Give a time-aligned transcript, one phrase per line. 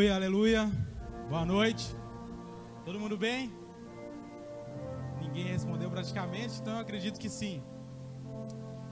[0.00, 0.72] Aleluia, aleluia.
[1.28, 1.94] Boa noite.
[2.86, 3.52] Todo mundo bem?
[5.20, 7.62] Ninguém respondeu praticamente, então eu acredito que sim.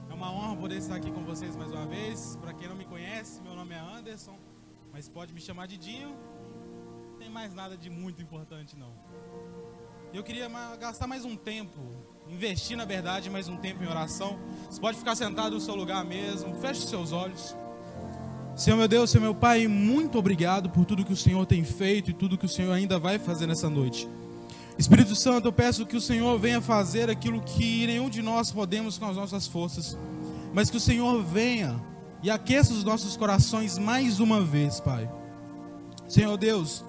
[0.07, 2.35] É uma honra poder estar aqui com vocês mais uma vez.
[2.35, 4.37] Para quem não me conhece, meu nome é Anderson,
[4.91, 6.15] mas pode me chamar de Dinho.
[7.09, 8.93] Não tem mais nada de muito importante não.
[10.13, 10.47] Eu queria
[10.79, 11.79] gastar mais um tempo,
[12.27, 14.39] investir na verdade mais um tempo em oração.
[14.69, 17.57] Você pode ficar sentado no seu lugar mesmo, feche seus olhos.
[18.59, 22.11] Senhor meu Deus, Senhor meu Pai, muito obrigado por tudo que o Senhor tem feito
[22.11, 24.05] e tudo que o Senhor ainda vai fazer nessa noite.
[24.77, 28.97] Espírito Santo, eu peço que o Senhor venha fazer aquilo que nenhum de nós podemos
[28.97, 29.97] com as nossas forças,
[30.53, 31.81] mas que o Senhor venha
[32.21, 35.09] e aqueça os nossos corações mais uma vez, Pai.
[36.09, 36.83] Senhor Deus,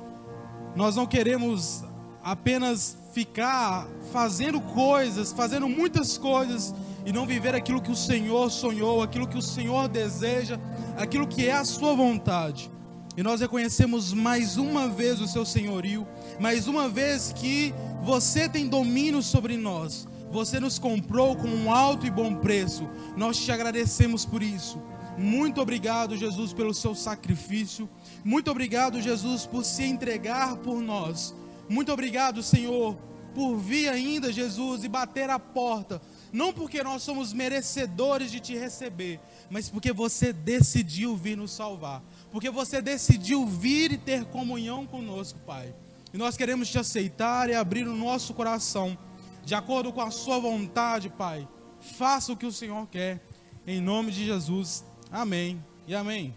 [0.75, 1.85] nós não queremos
[2.21, 9.03] apenas ficar fazendo coisas, fazendo muitas coisas e não viver aquilo que o Senhor sonhou,
[9.03, 10.59] aquilo que o Senhor deseja,
[10.97, 12.71] aquilo que é a sua vontade.
[13.17, 16.07] E nós reconhecemos mais uma vez o seu senhorio,
[16.39, 20.07] mais uma vez que você tem domínio sobre nós.
[20.31, 22.89] Você nos comprou com um alto e bom preço.
[23.17, 24.81] Nós te agradecemos por isso.
[25.19, 27.91] Muito obrigado, Jesus, pelo seu sacrifício.
[28.25, 31.35] Muito obrigado, Jesus, por se entregar por nós.
[31.69, 32.97] Muito obrigado, Senhor,
[33.35, 36.01] por vir ainda, Jesus, e bater a porta
[36.33, 42.03] não porque nós somos merecedores de te receber, mas porque você decidiu vir nos salvar,
[42.31, 45.75] porque você decidiu vir e ter comunhão conosco, Pai.
[46.13, 48.97] E nós queremos te aceitar e abrir o nosso coração,
[49.45, 51.49] de acordo com a Sua vontade, Pai.
[51.81, 53.21] Faça o que o Senhor quer,
[53.67, 54.85] em nome de Jesus.
[55.11, 56.35] Amém e amém.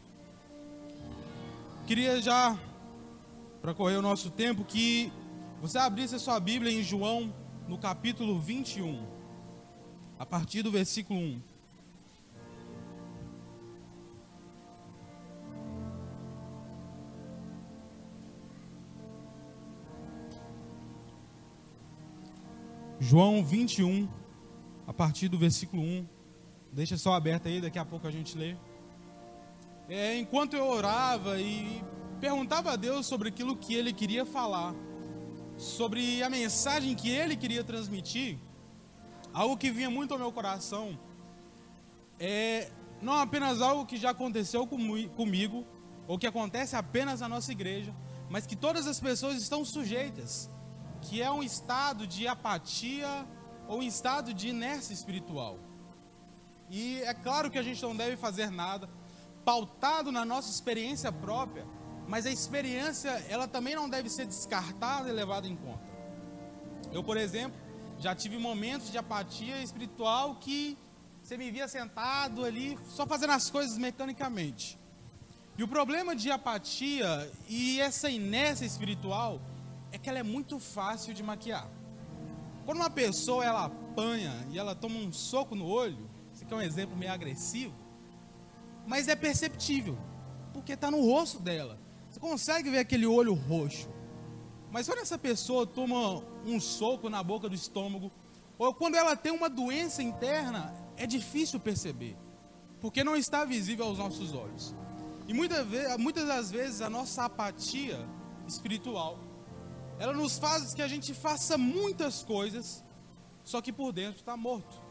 [1.85, 2.57] Queria já,
[3.61, 5.11] para correr o nosso tempo, que
[5.61, 7.33] você abrisse a sua Bíblia em João,
[7.67, 9.12] no capítulo 21
[10.23, 11.41] a partir do versículo 1.
[23.01, 24.07] João 21,
[24.88, 26.07] a partir do versículo 1.
[26.72, 28.55] Deixa só aberto aí, daqui a pouco a gente lê.
[29.90, 31.84] É, enquanto eu orava e
[32.22, 34.73] perguntava a Deus sobre aquilo que ele queria falar,
[35.57, 38.40] sobre a mensagem que ele queria transmitir,
[39.33, 40.97] algo que vinha muito ao meu coração
[42.19, 42.71] é
[43.01, 45.66] não apenas algo que já aconteceu comigo,
[46.07, 47.93] ou que acontece apenas na nossa igreja,
[48.29, 50.49] mas que todas as pessoas estão sujeitas,
[51.01, 53.27] que é um estado de apatia
[53.67, 55.59] ou um estado de inércia espiritual.
[56.69, 58.89] E é claro que a gente não deve fazer nada
[59.43, 61.66] pautado na nossa experiência própria,
[62.07, 65.91] mas a experiência ela também não deve ser descartada e levada em conta.
[66.91, 67.59] Eu, por exemplo,
[67.99, 70.77] já tive momentos de apatia espiritual que
[71.21, 74.77] você me via sentado ali, só fazendo as coisas mecanicamente.
[75.57, 79.39] E o problema de apatia e essa inércia espiritual
[79.91, 81.69] é que ela é muito fácil de maquiar.
[82.65, 86.57] Quando uma pessoa ela apanha e ela toma um soco no olho, isso aqui é
[86.57, 87.75] um exemplo meio agressivo,
[88.87, 89.97] mas é perceptível,
[90.51, 91.79] porque está no rosto dela.
[92.09, 93.89] Você consegue ver aquele olho roxo.
[94.73, 98.11] Mas quando essa pessoa toma um soco na boca do estômago,
[98.57, 102.17] ou quando ela tem uma doença interna, é difícil perceber,
[102.81, 104.73] porque não está visível aos nossos olhos.
[105.28, 105.67] E muitas,
[106.00, 108.03] muitas das vezes a nossa apatia
[108.47, 109.19] espiritual,
[110.00, 112.84] ela nos faz que a gente faça muitas coisas,
[113.44, 114.81] só que por dentro está morto.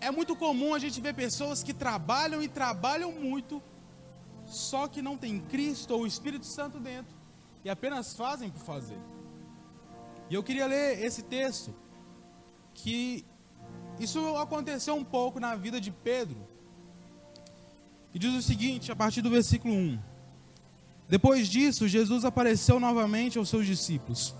[0.00, 3.62] É muito comum a gente ver pessoas que trabalham e trabalham muito,
[4.46, 7.17] só que não tem Cristo ou o Espírito Santo dentro
[7.64, 8.98] e apenas fazem por fazer.
[10.30, 11.74] E eu queria ler esse texto,
[12.74, 13.24] que
[13.98, 16.36] isso aconteceu um pouco na vida de Pedro.
[18.14, 19.98] E diz o seguinte, a partir do versículo 1.
[21.08, 24.34] Depois disso, Jesus apareceu novamente aos seus discípulos.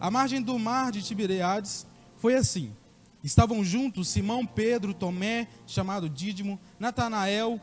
[0.00, 2.74] A margem do mar de Tibereades foi assim.
[3.22, 7.60] Estavam juntos Simão, Pedro, Tomé, chamado Dídimo, Natanael,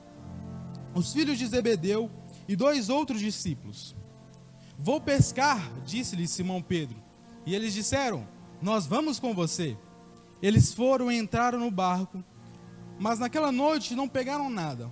[0.93, 2.09] os filhos de Zebedeu
[2.47, 3.96] e dois outros discípulos.
[4.77, 6.97] Vou pescar, disse-lhe Simão Pedro.
[7.45, 8.27] E eles disseram:
[8.61, 9.77] Nós vamos com você.
[10.41, 12.23] Eles foram e entraram no barco,
[12.99, 14.91] mas naquela noite não pegaram nada.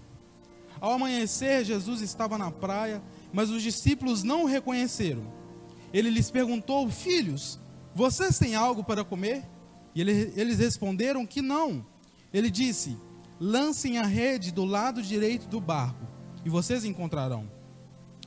[0.82, 3.02] Ao amanhecer, Jesus estava na praia,
[3.32, 5.24] mas os discípulos não o reconheceram.
[5.94, 7.60] Ele lhes perguntou: Filhos,
[7.94, 9.44] vocês têm algo para comer?
[9.94, 11.86] E eles responderam que não.
[12.34, 12.98] Ele disse:
[13.40, 16.06] Lancem a rede do lado direito do barco,
[16.44, 17.50] e vocês encontrarão.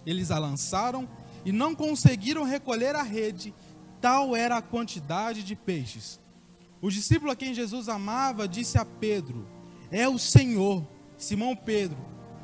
[0.07, 1.09] Eles a lançaram
[1.49, 3.55] e não conseguiram recolher a rede,
[4.03, 6.21] tal era a quantidade de peixes.
[6.79, 9.49] O discípulo a quem Jesus amava disse a Pedro:
[9.91, 10.87] É o Senhor.
[11.17, 11.97] Simão Pedro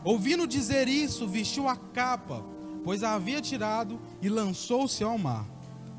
[0.03, 2.43] Ouvindo dizer isso, vestiu a capa,
[2.83, 5.47] pois a havia tirado, e lançou-se ao mar.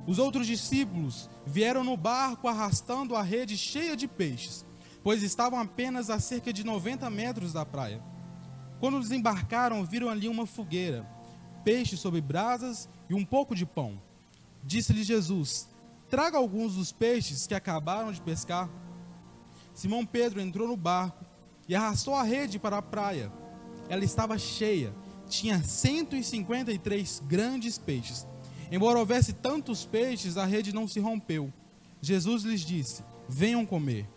[0.07, 4.65] Os outros discípulos vieram no barco arrastando a rede cheia de peixes,
[5.03, 8.01] pois estavam apenas a cerca de 90 metros da praia.
[8.79, 11.14] Quando desembarcaram, viram ali uma fogueira,
[11.65, 13.99] peixe sobre brasas e um pouco de pão.
[14.63, 15.67] Disse-lhe Jesus:
[16.09, 18.69] Traga alguns dos peixes que acabaram de pescar.
[19.73, 21.25] Simão Pedro entrou no barco
[21.67, 23.31] e arrastou a rede para a praia.
[23.89, 24.93] Ela estava cheia,
[25.27, 28.25] tinha 153 grandes peixes.
[28.71, 31.51] Embora houvesse tantos peixes, a rede não se rompeu.
[32.01, 34.07] Jesus lhes disse: Venham comer.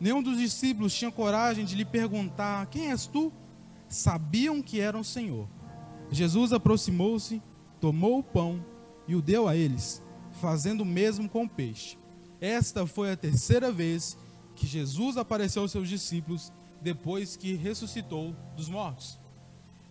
[0.00, 3.32] Nenhum dos discípulos tinha coragem de lhe perguntar: Quem és tu?
[3.88, 5.48] Sabiam que era o Senhor.
[6.10, 7.42] Jesus aproximou-se,
[7.80, 8.64] tomou o pão
[9.06, 10.02] e o deu a eles,
[10.40, 11.98] fazendo o mesmo com o peixe.
[12.40, 14.16] Esta foi a terceira vez
[14.54, 19.18] que Jesus apareceu aos seus discípulos depois que ressuscitou dos mortos.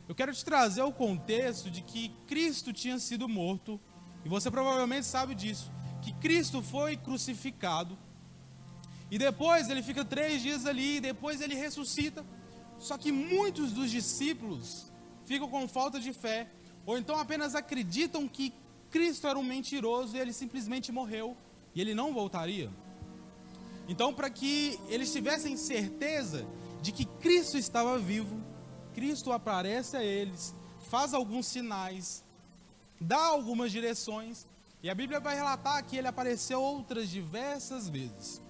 [0.07, 3.79] Eu quero te trazer o contexto de que Cristo tinha sido morto,
[4.23, 5.71] e você provavelmente sabe disso,
[6.01, 7.97] que Cristo foi crucificado,
[9.11, 12.25] e depois ele fica três dias ali, e depois ele ressuscita.
[12.77, 14.91] Só que muitos dos discípulos
[15.27, 16.47] ficam com falta de fé,
[16.85, 18.53] ou então apenas acreditam que
[18.89, 21.35] Cristo era um mentiroso e ele simplesmente morreu
[21.75, 22.71] e ele não voltaria.
[23.89, 26.47] Então, para que eles tivessem certeza
[26.81, 28.41] de que Cristo estava vivo,
[28.93, 30.55] Cristo aparece a eles,
[30.89, 32.23] faz alguns sinais,
[32.99, 34.47] dá algumas direções,
[34.81, 38.41] e a Bíblia vai relatar que ele apareceu outras diversas vezes.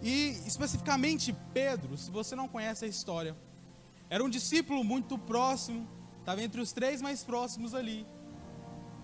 [0.00, 3.36] E especificamente Pedro, se você não conhece a história,
[4.10, 5.88] era um discípulo muito próximo,
[6.20, 8.06] estava entre os três mais próximos ali.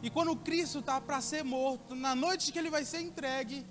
[0.03, 3.65] E quando Cristo está para ser morto, na noite que ele vai ser entregue,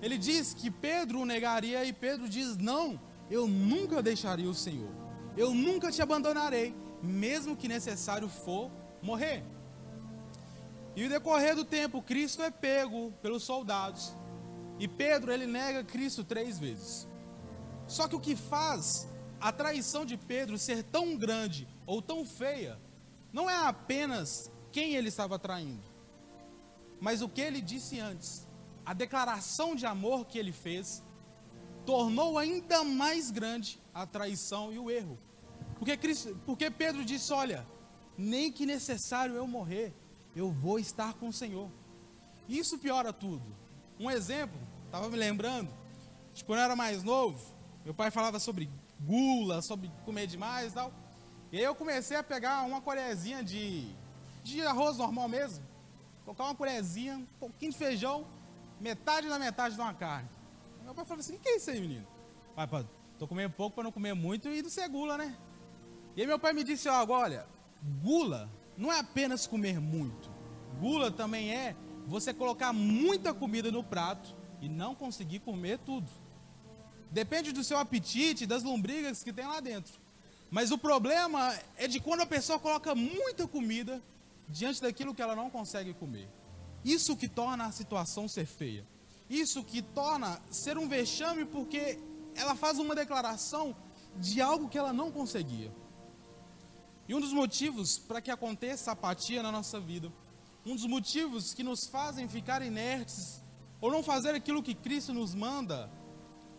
[0.00, 3.00] ele diz que Pedro o negaria e Pedro diz: Não,
[3.30, 5.02] eu nunca deixaria o Senhor
[5.36, 8.70] eu nunca te abandonarei, mesmo que necessário for
[9.00, 9.42] morrer.
[10.94, 14.14] E no decorrer do tempo, Cristo é pego pelos soldados.
[14.78, 17.08] E Pedro, ele nega Cristo três vezes.
[17.86, 19.08] Só que o que faz
[19.42, 22.78] a traição de Pedro ser tão grande ou tão feia,
[23.32, 25.82] não é apenas quem ele estava traindo,
[27.00, 28.46] mas o que ele disse antes.
[28.86, 31.02] A declaração de amor que ele fez
[31.84, 35.18] tornou ainda mais grande a traição e o erro.
[35.76, 37.66] Porque, Cristo, porque Pedro disse: Olha,
[38.16, 39.92] nem que necessário eu morrer,
[40.34, 41.68] eu vou estar com o Senhor.
[42.48, 43.44] Isso piora tudo.
[43.98, 45.72] Um exemplo, estava me lembrando,
[46.32, 47.40] de quando eu era mais novo,
[47.84, 48.68] meu pai falava sobre
[49.04, 50.92] gula, sobre comer demais e tal.
[51.50, 53.86] E aí eu comecei a pegar uma colherzinha de,
[54.42, 55.64] de arroz normal mesmo,
[56.24, 58.26] colocar uma colherzinha, um pouquinho de feijão,
[58.80, 60.28] metade da metade de uma carne.
[60.82, 62.06] Meu pai falou assim: o que é isso aí, menino?
[62.54, 62.86] Pai, pai,
[63.18, 65.36] tô comendo pouco para não comer muito e não ser gula, né?
[66.14, 67.46] E aí meu pai me disse algo, olha,
[68.02, 70.30] gula não é apenas comer muito.
[70.78, 71.76] Gula também é
[72.06, 76.10] você colocar muita comida no prato e não conseguir comer tudo.
[77.12, 80.00] Depende do seu apetite, das lombrigas que tem lá dentro.
[80.50, 84.02] Mas o problema é de quando a pessoa coloca muita comida
[84.48, 86.28] diante daquilo que ela não consegue comer.
[86.82, 88.86] Isso que torna a situação ser feia.
[89.28, 91.98] Isso que torna ser um vexame porque
[92.34, 93.76] ela faz uma declaração
[94.16, 95.70] de algo que ela não conseguia.
[97.06, 100.10] E um dos motivos para que aconteça apatia na nossa vida,
[100.64, 103.42] um dos motivos que nos fazem ficar inertes
[103.80, 105.90] ou não fazer aquilo que Cristo nos manda,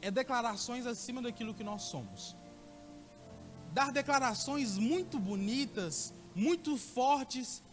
[0.03, 2.36] é declarações acima daquilo que nós somos.
[3.72, 7.63] Dar declarações muito bonitas, muito fortes,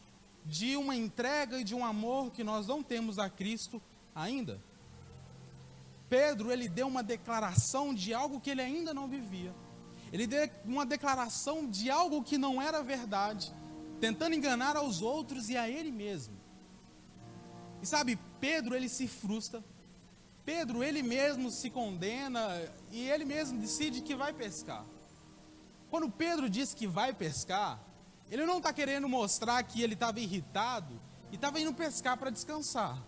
[0.47, 3.83] de uma entrega e de um amor que nós não temos a Cristo
[4.15, 4.63] ainda.
[6.09, 9.55] Pedro, ele deu uma declaração de algo que ele ainda não vivia.
[10.13, 13.53] Ele deu uma declaração de algo que não era verdade,
[14.01, 16.35] tentando enganar aos outros e a ele mesmo.
[17.83, 19.65] E sabe, Pedro, ele se frustra.
[20.53, 22.41] Pedro, ele mesmo se condena
[22.91, 24.85] e ele mesmo decide que vai pescar.
[25.89, 27.79] Quando Pedro diz que vai pescar,
[28.29, 33.01] ele não está querendo mostrar que ele estava irritado e estava indo pescar para descansar.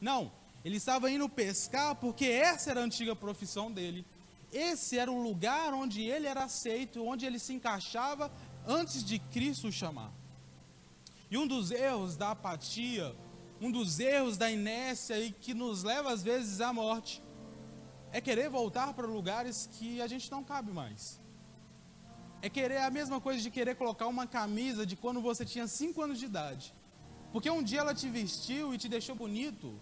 [0.00, 0.32] Não,
[0.64, 4.04] ele estava indo pescar porque essa era a antiga profissão dele.
[4.52, 8.32] Esse era o lugar onde ele era aceito, onde ele se encaixava
[8.66, 10.10] antes de Cristo o chamar.
[11.30, 13.14] E um dos erros da apatia,
[13.60, 17.22] um dos erros da inércia e que nos leva às vezes à morte,
[18.12, 21.20] é querer voltar para lugares que a gente não cabe mais.
[22.42, 26.02] É querer a mesma coisa de querer colocar uma camisa de quando você tinha 5
[26.02, 26.74] anos de idade.
[27.32, 29.78] Porque um dia ela te vestiu e te deixou bonito,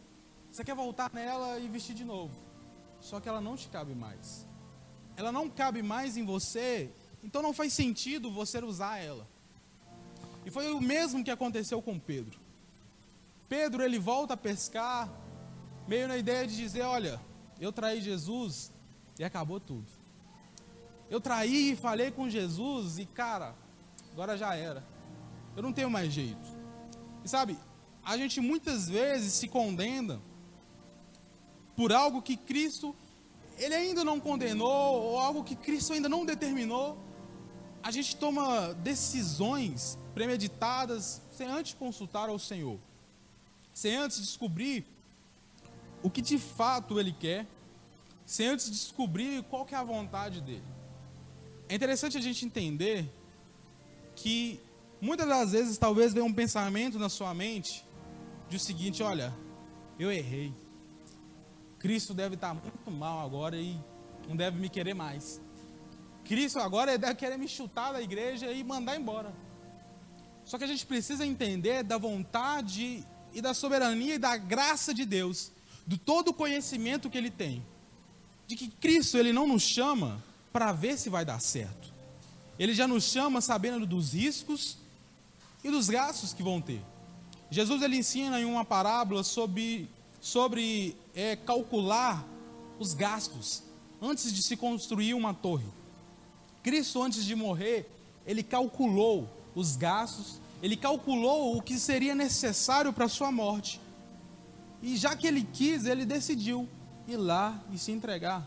[0.51, 2.35] você quer voltar nela e vestir de novo.
[3.01, 4.47] Só que ela não te cabe mais.
[5.17, 6.91] Ela não cabe mais em você
[7.23, 9.27] Então não faz sentido você usar ela.
[10.45, 12.41] E foi o mesmo que aconteceu com Pedro.
[13.49, 15.11] Pedro ele volta a pescar,
[15.87, 17.21] meio na ideia de dizer: Olha,
[17.61, 18.73] eu traí Jesus
[19.19, 19.87] e acabou tudo.
[21.11, 23.55] Eu traí e falei com Jesus e, cara,
[24.13, 24.85] agora já era.
[25.57, 26.49] Eu não tenho mais jeito.
[27.25, 27.59] E sabe,
[28.05, 30.21] a gente muitas vezes se condena
[31.75, 32.95] por algo que Cristo
[33.59, 36.97] ele ainda não condenou ou algo que Cristo ainda não determinou.
[37.83, 42.79] A gente toma decisões premeditadas sem antes consultar ao Senhor,
[43.79, 44.85] sem antes descobrir
[46.03, 47.47] o que de fato Ele quer,
[48.27, 50.65] sem antes descobrir qual que é a vontade dele.
[51.69, 53.09] É interessante a gente entender
[54.17, 54.61] que
[55.01, 57.87] muitas das vezes talvez venha um pensamento na sua mente
[58.49, 59.33] de o seguinte: olha,
[59.97, 60.53] eu errei.
[61.79, 63.79] Cristo deve estar muito mal agora e
[64.29, 65.41] não deve me querer mais.
[66.25, 69.33] Cristo agora deve querer me chutar da igreja e mandar embora.
[70.45, 75.05] Só que a gente precisa entender da vontade e da soberania e da graça de
[75.05, 75.51] Deus,
[75.87, 77.65] do todo o conhecimento que Ele tem,
[78.47, 81.93] de que Cristo Ele não nos chama para ver se vai dar certo.
[82.59, 84.79] Ele já nos chama sabendo dos riscos
[85.63, 86.83] e dos gastos que vão ter.
[87.51, 89.89] Jesus ele ensina em uma parábola sobre,
[90.21, 92.27] sobre é, calcular
[92.79, 93.63] os gastos
[94.03, 95.67] antes de se construir uma torre.
[96.63, 97.89] Cristo, antes de morrer,
[98.27, 103.81] ele calculou os gastos, ele calculou o que seria necessário para sua morte.
[104.83, 106.69] E já que ele quis, ele decidiu
[107.07, 108.47] ir lá e se entregar.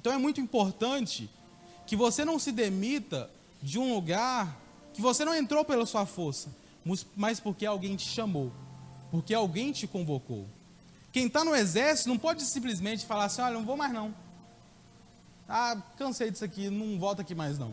[0.00, 1.30] Então é muito importante
[1.86, 3.30] que você não se demita
[3.62, 4.60] de um lugar
[4.92, 6.54] que você não entrou pela sua força,
[7.16, 8.52] mas porque alguém te chamou,
[9.10, 10.46] porque alguém te convocou.
[11.12, 14.14] Quem está no exército não pode simplesmente falar assim: olha, não vou mais não.
[15.48, 17.72] Ah, cansei disso aqui, não volta aqui mais não.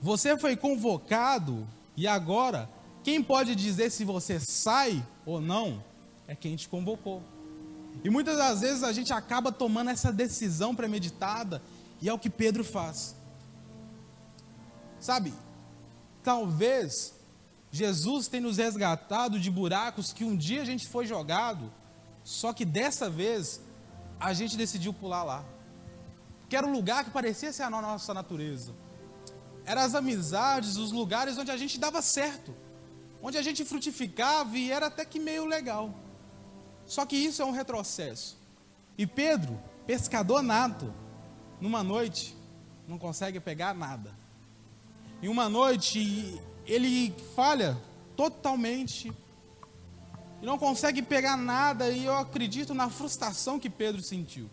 [0.00, 2.68] Você foi convocado e agora,
[3.02, 5.82] quem pode dizer se você sai ou não
[6.26, 7.22] é quem te convocou.
[8.02, 11.62] E muitas das vezes a gente acaba tomando essa decisão premeditada,
[12.00, 13.14] e é o que Pedro faz.
[14.98, 15.34] Sabe,
[16.22, 17.14] talvez
[17.70, 21.72] Jesus tenha nos resgatado de buracos que um dia a gente foi jogado,
[22.24, 23.60] só que dessa vez
[24.18, 25.44] a gente decidiu pular lá.
[26.48, 28.72] Que era um lugar que parecia ser a nossa natureza.
[29.64, 32.54] Eram as amizades, os lugares onde a gente dava certo,
[33.22, 35.94] onde a gente frutificava e era até que meio legal.
[36.86, 38.36] Só que isso é um retrocesso.
[38.98, 40.92] E Pedro, pescador nato,
[41.60, 42.36] numa noite,
[42.88, 44.12] não consegue pegar nada.
[45.22, 47.80] Em uma noite, ele falha
[48.16, 49.12] totalmente
[50.42, 54.50] e não consegue pegar nada, e eu acredito na frustração que Pedro sentiu.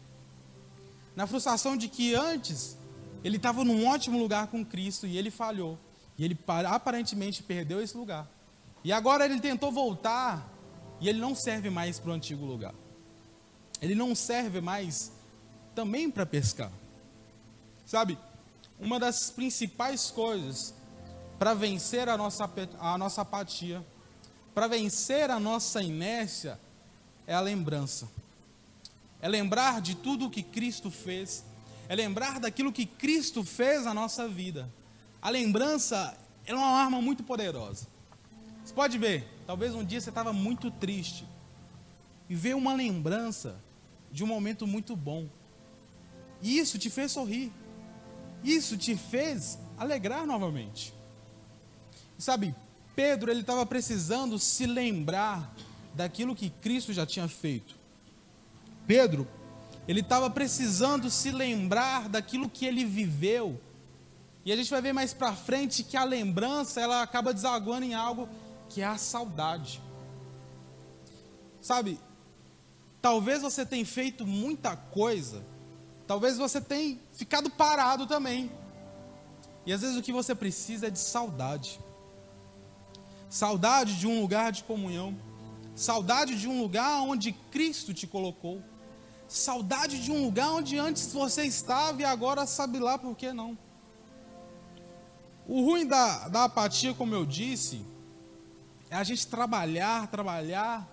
[1.16, 2.78] Na frustração de que antes
[3.24, 5.78] ele estava num ótimo lugar com Cristo e ele falhou.
[6.18, 8.28] E ele aparentemente perdeu esse lugar.
[8.84, 10.48] E agora ele tentou voltar
[11.00, 12.74] e ele não serve mais para o antigo lugar.
[13.82, 15.12] Ele não serve mais
[15.74, 16.72] também para pescar.
[17.86, 18.18] Sabe,
[18.80, 20.74] uma das principais coisas
[21.38, 22.50] para vencer a nossa,
[22.80, 23.86] a nossa apatia,
[24.54, 26.60] para vencer a nossa inércia,
[27.26, 28.10] é a lembrança.
[29.22, 31.46] É lembrar de tudo o que Cristo fez,
[31.90, 34.72] é lembrar daquilo que Cristo fez na nossa vida.
[35.20, 36.16] A lembrança
[36.46, 37.88] é uma arma muito poderosa.
[38.64, 41.26] Você pode ver, talvez um dia você estava muito triste
[42.30, 43.60] e veio uma lembrança
[44.12, 45.28] de um momento muito bom.
[46.44, 47.52] E isso te fez sorrir.
[48.44, 50.94] Isso te fez alegrar novamente.
[52.20, 52.56] sabe,
[52.96, 55.56] Pedro ele estava precisando se lembrar
[55.96, 57.76] daquilo que Cristo já tinha feito.
[58.86, 59.28] Pedro,
[59.88, 63.60] ele estava precisando se lembrar daquilo que ele viveu.
[64.46, 67.94] E a gente vai ver mais para frente que a lembrança ela acaba desaguando em
[67.94, 68.30] algo
[68.70, 69.82] que é a saudade.
[71.62, 72.00] Sabe,
[73.02, 75.44] talvez você tenha feito muita coisa,
[76.08, 78.50] talvez você tenha ficado parado também.
[79.66, 81.80] E às vezes o que você precisa é de saudade.
[83.30, 85.16] Saudade de um lugar de comunhão.
[85.76, 88.64] Saudade de um lugar onde Cristo te colocou.
[89.30, 93.56] Saudade de um lugar onde antes você estava e agora sabe lá por que não.
[95.48, 97.86] O ruim da, da apatia, como eu disse,
[98.90, 100.88] é a gente trabalhar, trabalhar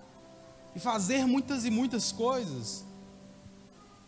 [0.75, 2.85] e fazer muitas e muitas coisas.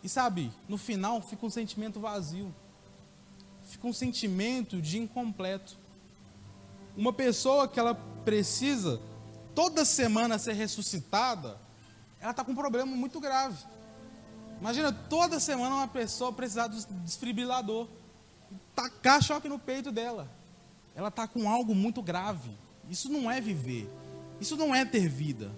[0.00, 2.54] E sabe, no final fica um sentimento vazio.
[3.64, 5.76] Fica um sentimento de incompleto.
[6.96, 9.00] Uma pessoa que ela precisa
[9.56, 11.58] toda semana ser ressuscitada,
[12.20, 13.58] ela está com um problema muito grave.
[14.60, 17.88] Imagina toda semana uma pessoa precisar do desfibrilador.
[18.74, 20.30] tacar choque no peito dela.
[20.94, 22.50] Ela está com algo muito grave.
[22.88, 23.88] Isso não é viver.
[24.40, 25.50] Isso não é ter vida.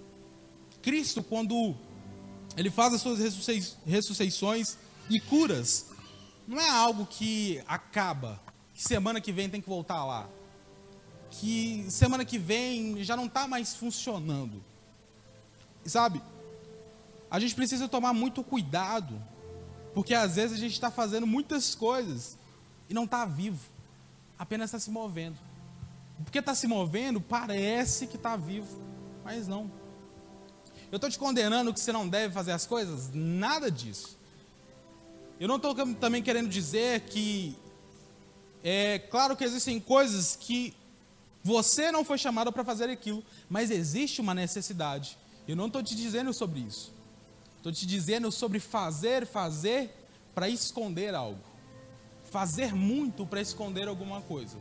[0.81, 1.75] Cristo, quando
[2.55, 3.19] ele faz as suas
[3.85, 4.77] ressurreições
[5.09, 5.87] e curas,
[6.47, 8.39] não é algo que acaba,
[8.73, 10.29] que semana que vem tem que voltar lá,
[11.31, 14.63] que semana que vem já não está mais funcionando.
[15.85, 16.21] Sabe?
[17.33, 19.19] A gente precisa tomar muito cuidado,
[19.95, 22.37] porque às vezes a gente está fazendo muitas coisas
[22.87, 23.59] e não está vivo,
[24.37, 25.35] apenas está se movendo.
[26.23, 28.79] Porque está se movendo, parece que está vivo,
[29.25, 29.71] mas não.
[30.91, 33.09] Eu estou te condenando que você não deve fazer as coisas?
[33.11, 34.15] Nada disso.
[35.39, 37.57] Eu não estou também querendo dizer que
[38.63, 40.71] é claro que existem coisas que
[41.43, 45.17] você não foi chamado para fazer aquilo, mas existe uma necessidade.
[45.47, 46.92] Eu não estou te dizendo sobre isso.
[47.63, 49.89] Estou te dizendo sobre fazer, fazer
[50.35, 51.39] para esconder algo.
[52.29, 54.57] Fazer muito para esconder alguma coisa.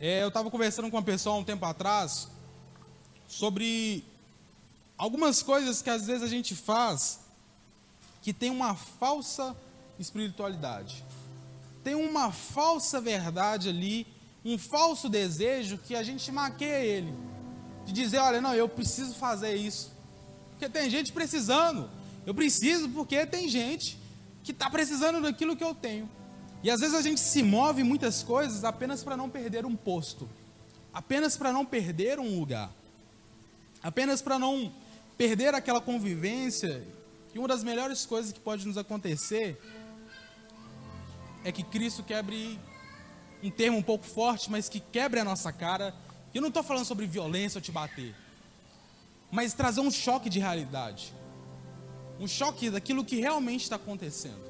[0.00, 2.26] É, eu estava conversando com uma pessoa um tempo atrás
[3.28, 4.04] sobre
[4.96, 7.20] algumas coisas que às vezes a gente faz
[8.22, 9.56] que tem uma falsa
[10.00, 11.04] espiritualidade.
[11.84, 14.04] Tem uma falsa verdade ali,
[14.44, 17.14] um falso desejo que a gente maqueia ele.
[17.86, 19.96] De dizer, olha, não, eu preciso fazer isso.
[20.58, 21.88] Porque tem gente precisando.
[22.26, 23.96] Eu preciso porque tem gente
[24.42, 26.10] que está precisando daquilo que eu tenho.
[26.64, 30.28] E às vezes a gente se move muitas coisas apenas para não perder um posto,
[30.92, 32.72] apenas para não perder um lugar,
[33.80, 34.74] apenas para não
[35.16, 36.84] perder aquela convivência.
[37.32, 39.62] E uma das melhores coisas que pode nos acontecer
[41.44, 42.58] é que Cristo quebre
[43.40, 45.94] um termo um pouco forte, mas que quebre a nossa cara.
[46.34, 48.12] Eu não estou falando sobre violência ou te bater,
[49.30, 51.14] mas trazer um choque de realidade,
[52.18, 54.42] um choque daquilo que realmente está acontecendo,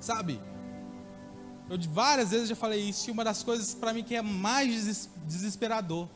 [0.00, 0.40] sabe?
[1.68, 5.08] Eu várias vezes já falei isso, e uma das coisas para mim que é mais
[5.26, 6.08] desesperador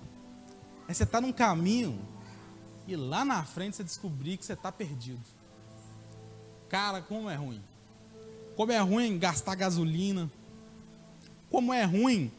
[0.89, 1.99] é você estar tá num caminho
[2.87, 5.21] e lá na frente você descobrir que você está perdido.
[6.69, 7.63] Cara, como é ruim.
[8.57, 10.31] Como é ruim gastar gasolina.
[11.51, 12.33] Como é ruim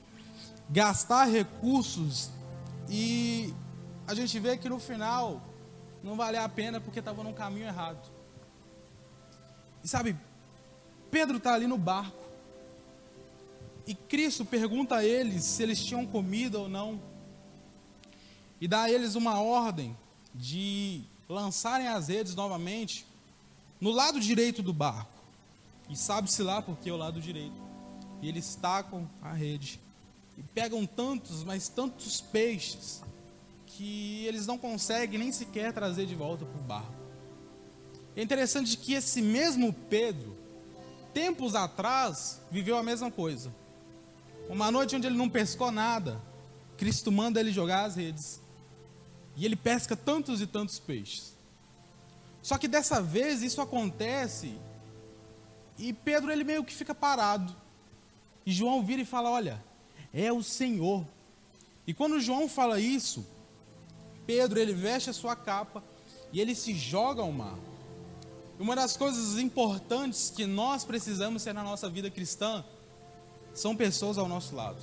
[0.70, 2.32] gastar recursos
[2.90, 3.54] e
[4.14, 5.42] a gente vê que no final
[6.04, 8.12] não vale a pena porque estava no caminho errado.
[9.84, 10.16] E sabe,
[11.12, 12.24] Pedro está ali no barco.
[13.86, 17.02] E Cristo pergunta a eles se eles tinham comida ou não.
[18.62, 19.96] E dá a eles uma ordem
[20.34, 23.06] de lançarem as redes novamente
[23.80, 25.12] no lado direito do barco.
[25.90, 27.62] E sabe-se lá porque é o lado direito.
[28.22, 29.80] E eles tacam a rede.
[30.38, 33.03] E pegam tantos, mas tantos peixes,
[33.76, 36.94] que eles não conseguem nem sequer trazer de volta para o barco.
[38.16, 40.38] É interessante que esse mesmo Pedro,
[41.14, 43.54] tempos atrás, viveu a mesma coisa.
[44.48, 46.22] Uma noite onde ele não pescou nada,
[46.78, 48.40] Cristo manda ele jogar as redes.
[49.36, 51.36] E ele pesca tantos e tantos peixes.
[52.42, 54.56] Só que dessa vez isso acontece
[55.80, 57.56] e Pedro ele meio que fica parado.
[58.46, 59.64] E João vira e fala: Olha,
[60.14, 61.08] é o Senhor.
[61.88, 63.26] E quando João fala isso,
[64.26, 65.84] Pedro ele veste a sua capa
[66.32, 67.58] e ele se joga ao mar.
[68.60, 72.64] Uma das coisas importantes que nós precisamos ter na nossa vida cristã
[73.54, 74.82] são pessoas ao nosso lado.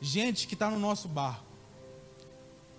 [0.00, 1.44] Gente que está no nosso barco.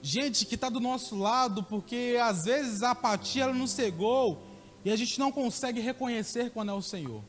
[0.01, 4.43] Gente que está do nosso lado, porque às vezes a apatia ela nos cegou
[4.84, 7.23] e a gente não consegue reconhecer quando é o Senhor.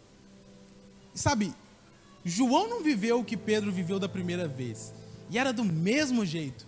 [1.15, 1.55] E sabe,
[2.23, 4.93] João não viveu o que Pedro viveu da primeira vez,
[5.31, 6.67] e era do mesmo jeito,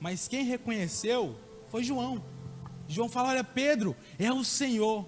[0.00, 2.24] mas quem reconheceu foi João.
[2.88, 5.06] João fala: Olha, Pedro, é o Senhor.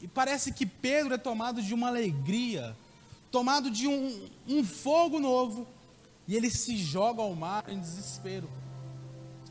[0.00, 2.76] E parece que Pedro é tomado de uma alegria,
[3.30, 5.66] tomado de um, um fogo novo,
[6.28, 8.48] e ele se joga ao mar em desespero.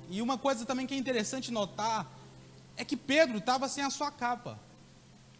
[0.09, 2.09] E uma coisa também que é interessante notar
[2.77, 4.59] é que Pedro estava sem a sua capa.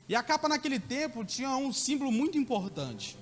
[0.08, 3.18] E a capa naquele tempo tinha um símbolo muito importante.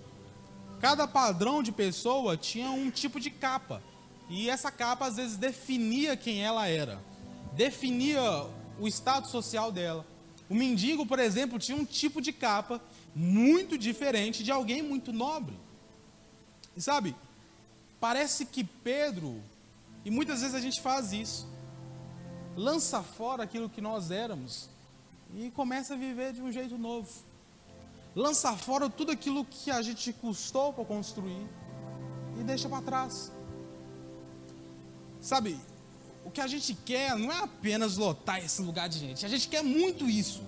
[0.79, 3.81] Cada padrão de pessoa tinha um tipo de capa.
[4.29, 7.03] E essa capa às vezes definia quem ela era,
[7.53, 8.21] definia
[8.79, 10.05] o status social dela.
[10.49, 12.81] O mendigo, por exemplo, tinha um tipo de capa
[13.15, 15.57] muito diferente de alguém muito nobre.
[16.75, 17.15] E sabe,
[17.99, 19.41] parece que Pedro,
[20.03, 21.47] e muitas vezes a gente faz isso,
[22.55, 24.69] lança fora aquilo que nós éramos
[25.35, 27.09] e começa a viver de um jeito novo.
[28.15, 31.47] Lança fora tudo aquilo que a gente custou para construir
[32.39, 33.31] e deixa para trás.
[35.23, 35.57] Sabe,
[36.25, 39.47] o que a gente quer não é apenas lotar esse lugar de gente, a gente
[39.47, 40.43] quer muito isso.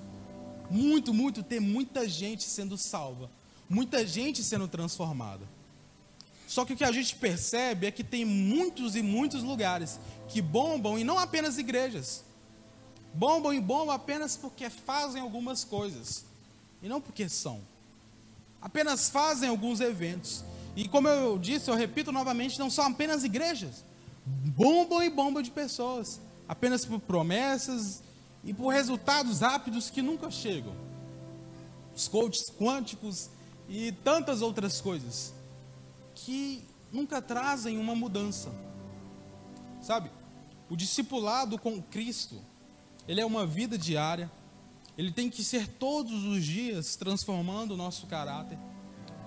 [0.69, 3.31] Muito, muito, ter muita gente sendo salva.
[3.69, 5.47] muita gente sendo transformada.
[6.45, 10.41] Só que o que a gente percebe é que tem muitos e muitos lugares que
[10.41, 12.23] bombam e não apenas igrejas.
[13.13, 16.25] Bombam e bombam apenas porque fazem algumas coisas
[16.83, 17.61] e não porque são.
[18.61, 20.43] Apenas fazem alguns eventos.
[20.75, 23.85] E como eu disse, eu repito novamente, não são apenas igrejas.
[24.25, 28.03] Bombam e bombam de pessoas, apenas por promessas
[28.43, 30.75] e por resultados rápidos que nunca chegam.
[31.95, 33.29] Os coaches quânticos
[33.69, 35.33] e tantas outras coisas
[36.13, 38.51] que nunca trazem uma mudança.
[39.81, 40.09] Sabe?
[40.69, 42.41] O discipulado com Cristo,
[43.07, 44.31] ele é uma vida diária.
[44.97, 48.57] Ele tem que ser todos os dias transformando o nosso caráter,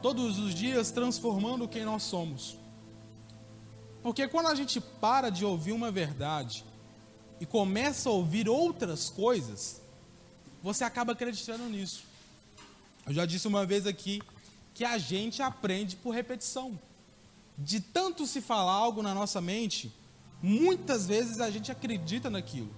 [0.00, 2.58] todos os dias transformando quem nós somos.
[4.08, 6.64] Porque quando a gente para de ouvir uma verdade
[7.38, 9.82] e começa a ouvir outras coisas,
[10.62, 12.04] você acaba acreditando nisso.
[13.06, 14.22] Eu já disse uma vez aqui
[14.72, 16.80] que a gente aprende por repetição.
[17.58, 19.94] De tanto se falar algo na nossa mente,
[20.42, 22.74] muitas vezes a gente acredita naquilo.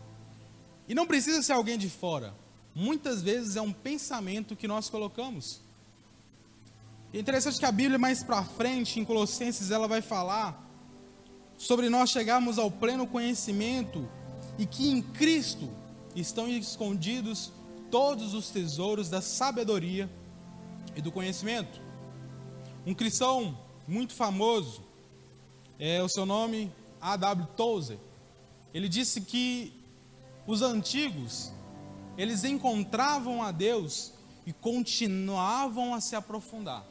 [0.88, 2.34] E não precisa ser alguém de fora.
[2.74, 5.60] Muitas vezes é um pensamento que nós colocamos.
[7.14, 10.66] É interessante que a Bíblia mais para frente, em Colossenses, ela vai falar
[11.60, 14.08] sobre nós chegarmos ao pleno conhecimento
[14.58, 15.68] e que em Cristo
[16.16, 17.52] estão escondidos
[17.90, 20.08] todos os tesouros da sabedoria
[20.96, 21.78] e do conhecimento.
[22.86, 24.82] Um cristão muito famoso,
[25.78, 27.46] é o seu nome A.W.
[27.54, 27.98] Tozer,
[28.72, 29.70] ele disse que
[30.46, 31.52] os antigos,
[32.16, 34.14] eles encontravam a Deus
[34.46, 36.86] e continuavam a se aprofundar,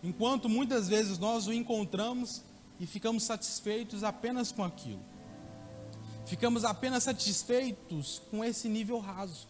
[0.00, 2.44] enquanto muitas vezes nós o encontramos
[2.82, 4.98] e ficamos satisfeitos apenas com aquilo.
[6.26, 9.46] Ficamos apenas satisfeitos com esse nível raso.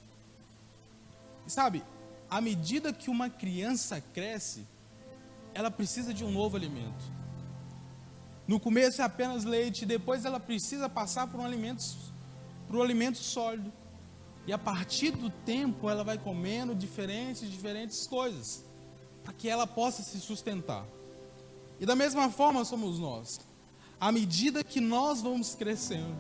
[1.46, 1.82] E sabe,
[2.28, 4.66] à medida que uma criança cresce,
[5.54, 7.02] ela precisa de um novo alimento.
[8.46, 11.82] No começo é apenas leite, depois ela precisa passar por um alimento,
[12.66, 13.72] por um alimento sólido.
[14.46, 18.62] E a partir do tempo ela vai comendo diferentes, diferentes coisas,
[19.24, 20.84] para que ela possa se sustentar.
[21.82, 23.40] E da mesma forma somos nós.
[24.00, 26.16] À medida que nós vamos crescendo,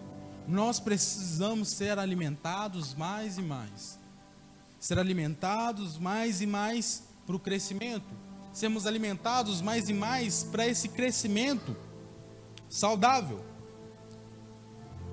[0.46, 3.98] nós precisamos ser alimentados mais e mais.
[4.78, 8.22] Ser alimentados mais e mais para o crescimento
[8.52, 11.74] sermos alimentados mais e mais para esse crescimento
[12.68, 13.42] saudável.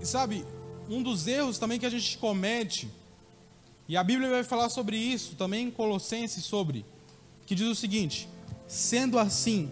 [0.02, 0.46] E sabe,
[0.90, 2.92] um dos erros também que a gente comete,
[3.88, 6.86] e a Bíblia vai falar sobre isso também em Colossenses sobre,
[7.46, 8.30] que diz o seguinte:
[8.68, 9.72] sendo assim,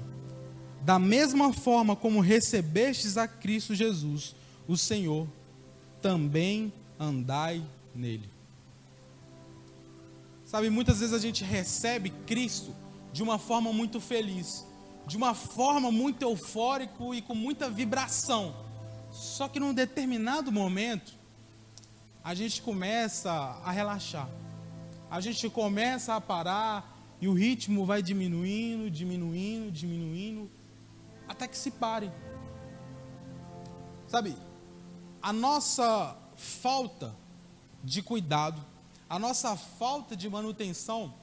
[0.87, 4.33] da mesma forma como recebestes a Cristo Jesus,
[4.65, 5.27] o Senhor,
[6.01, 7.61] também andai
[7.93, 8.29] nele.
[10.45, 12.73] Sabe, muitas vezes a gente recebe Cristo
[13.11, 14.65] de uma forma muito feliz,
[15.05, 18.55] de uma forma muito eufórico e com muita vibração.
[19.11, 21.11] Só que num determinado momento,
[22.23, 24.29] a gente começa a relaxar.
[25.11, 30.49] A gente começa a parar e o ritmo vai diminuindo, diminuindo, diminuindo,
[31.27, 32.11] até que se pare.
[34.07, 34.35] Sabe,
[35.21, 37.13] a nossa falta
[37.83, 38.63] de cuidado,
[39.09, 41.13] a nossa falta de manutenção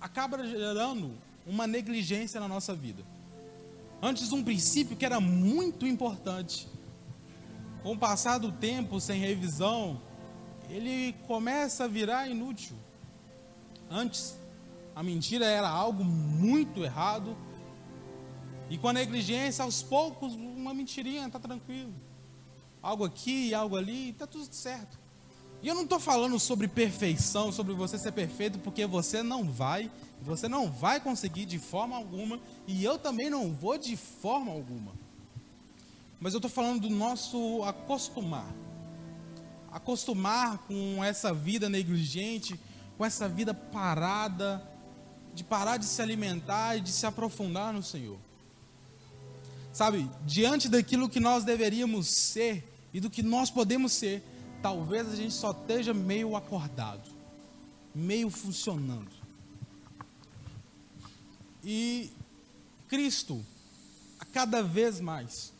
[0.00, 1.12] acaba gerando
[1.46, 3.02] uma negligência na nossa vida.
[4.00, 6.68] Antes, um princípio que era muito importante,
[7.82, 10.00] com o passar do tempo, sem revisão,
[10.68, 12.76] ele começa a virar inútil.
[13.90, 14.36] Antes,
[14.94, 17.36] a mentira era algo muito errado,
[18.70, 21.94] e com a negligência, aos poucos, uma mentirinha está tranquilo.
[22.82, 24.98] Algo aqui, algo ali, está tudo certo.
[25.62, 29.90] E eu não estou falando sobre perfeição, sobre você ser perfeito, porque você não vai,
[30.22, 34.92] você não vai conseguir de forma alguma, e eu também não vou de forma alguma.
[36.20, 38.54] Mas eu estou falando do nosso acostumar.
[39.72, 42.58] Acostumar com essa vida negligente,
[42.96, 44.62] com essa vida parada,
[45.34, 48.18] de parar de se alimentar e de se aprofundar no Senhor.
[49.72, 54.22] Sabe, diante daquilo que nós deveríamos ser e do que nós podemos ser,
[54.62, 57.08] talvez a gente só esteja meio acordado,
[57.94, 59.10] meio funcionando.
[61.62, 62.10] E
[62.88, 63.44] Cristo,
[64.32, 65.52] cada vez mais,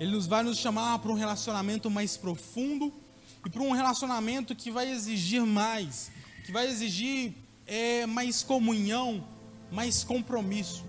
[0.00, 2.92] Ele nos vai nos chamar para um relacionamento mais profundo
[3.44, 6.10] e para um relacionamento que vai exigir mais,
[6.44, 7.34] que vai exigir
[7.66, 9.26] é, mais comunhão,
[9.70, 10.84] mais compromisso.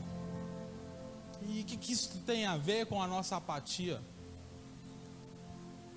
[1.48, 4.02] E o que, que isso tem a ver com a nossa apatia?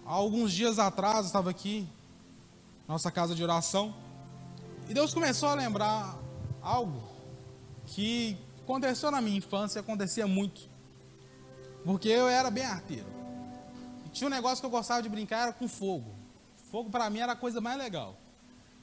[0.06, 1.88] Há alguns dias atrás, eu estava aqui,
[2.86, 3.92] nossa casa de oração,
[4.88, 6.16] e Deus começou a lembrar
[6.62, 7.02] algo
[7.84, 10.68] que aconteceu na minha infância, acontecia muito.
[11.84, 13.08] Porque eu era bem arteiro.
[14.06, 16.14] E tinha um negócio que eu gostava de brincar era com fogo.
[16.70, 18.16] Fogo para mim era a coisa mais legal.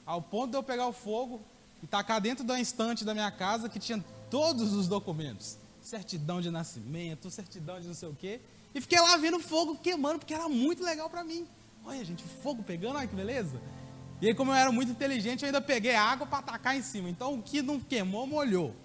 [0.04, 1.40] Ao ponto de eu pegar o fogo
[1.82, 5.56] e tacar dentro da estante da minha casa que tinha todos os documentos.
[5.88, 8.42] Certidão de nascimento, certidão de não sei o quê.
[8.74, 11.48] E fiquei lá vendo fogo queimando, porque era muito legal para mim.
[11.82, 13.58] Olha, gente, fogo pegando, olha que beleza.
[14.20, 17.08] E aí, como eu era muito inteligente, eu ainda peguei água para tacar em cima.
[17.08, 18.76] Então, o que não queimou, molhou.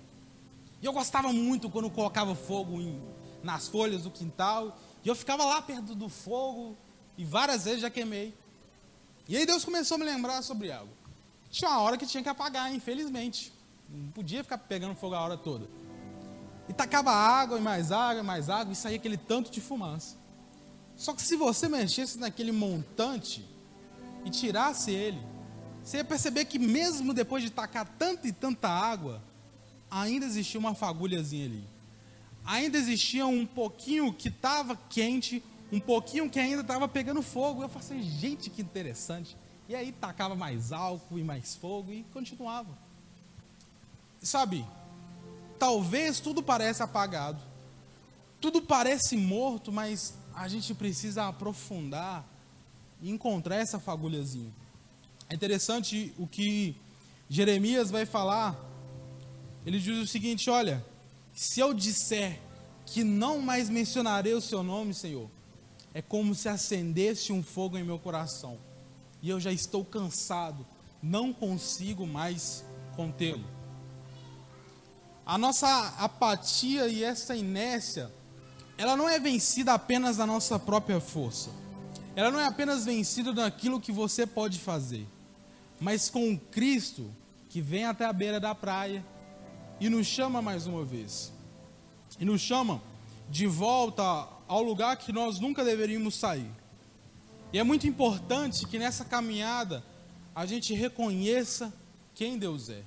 [0.82, 3.04] E eu gostava muito quando colocava fogo em,
[3.44, 4.80] nas folhas do quintal.
[5.04, 6.78] E eu ficava lá perto do fogo.
[7.18, 8.34] E várias vezes já queimei.
[9.28, 10.94] E aí Deus começou a me lembrar sobre algo.
[11.52, 13.52] Tinha uma hora que tinha que apagar, infelizmente.
[13.90, 15.68] Não podia ficar pegando fogo a hora toda.
[16.68, 20.16] E tacava água, e mais água, e mais água, e saía aquele tanto de fumaça.
[20.96, 23.46] Só que se você mexesse naquele montante
[24.24, 25.20] e tirasse ele,
[25.84, 29.22] você ia perceber que mesmo depois de tacar tanta e tanta água,
[29.92, 31.68] ainda existia uma fagulhazinha ali.
[32.46, 37.64] Ainda existia um pouquinho que estava quente, um pouquinho que ainda estava pegando fogo.
[37.64, 39.36] Eu falei assim, gente, que interessante.
[39.68, 42.78] E aí tacava mais álcool e mais fogo e continuava.
[44.22, 44.66] Sabe,
[45.64, 47.42] talvez tudo pareça apagado,
[48.42, 52.28] tudo parece morto, mas a gente precisa aprofundar
[53.02, 54.52] e encontrar essa fagulhazinha.
[55.30, 56.76] É interessante o que
[57.30, 58.60] Jeremias vai falar.
[59.66, 60.86] Ele diz o seguinte: Olha,
[61.34, 62.42] se eu disser
[62.86, 65.30] que não mais mencionarei o seu nome, Senhor,
[65.94, 68.58] é como se acendesse um fogo em meu coração,
[69.22, 70.68] e eu já estou cansado,
[71.02, 72.66] não consigo mais
[72.98, 73.53] contê-lo.
[75.26, 78.12] A nossa apatia e essa inércia
[78.78, 81.50] ela não é vencida apenas na nossa própria força.
[82.16, 85.08] Ela não é apenas vencida naquilo que você pode fazer,
[85.80, 87.14] mas com Cristo
[87.50, 89.06] que vem até a beira da praia
[89.80, 91.32] e nos chama mais uma vez.
[92.20, 92.82] E nos chama
[93.30, 96.50] de volta ao lugar que nós nunca deveríamos sair.
[97.52, 99.84] E é muito importante que nessa caminhada
[100.36, 101.72] a gente reconheça
[102.16, 102.84] quem Deus é.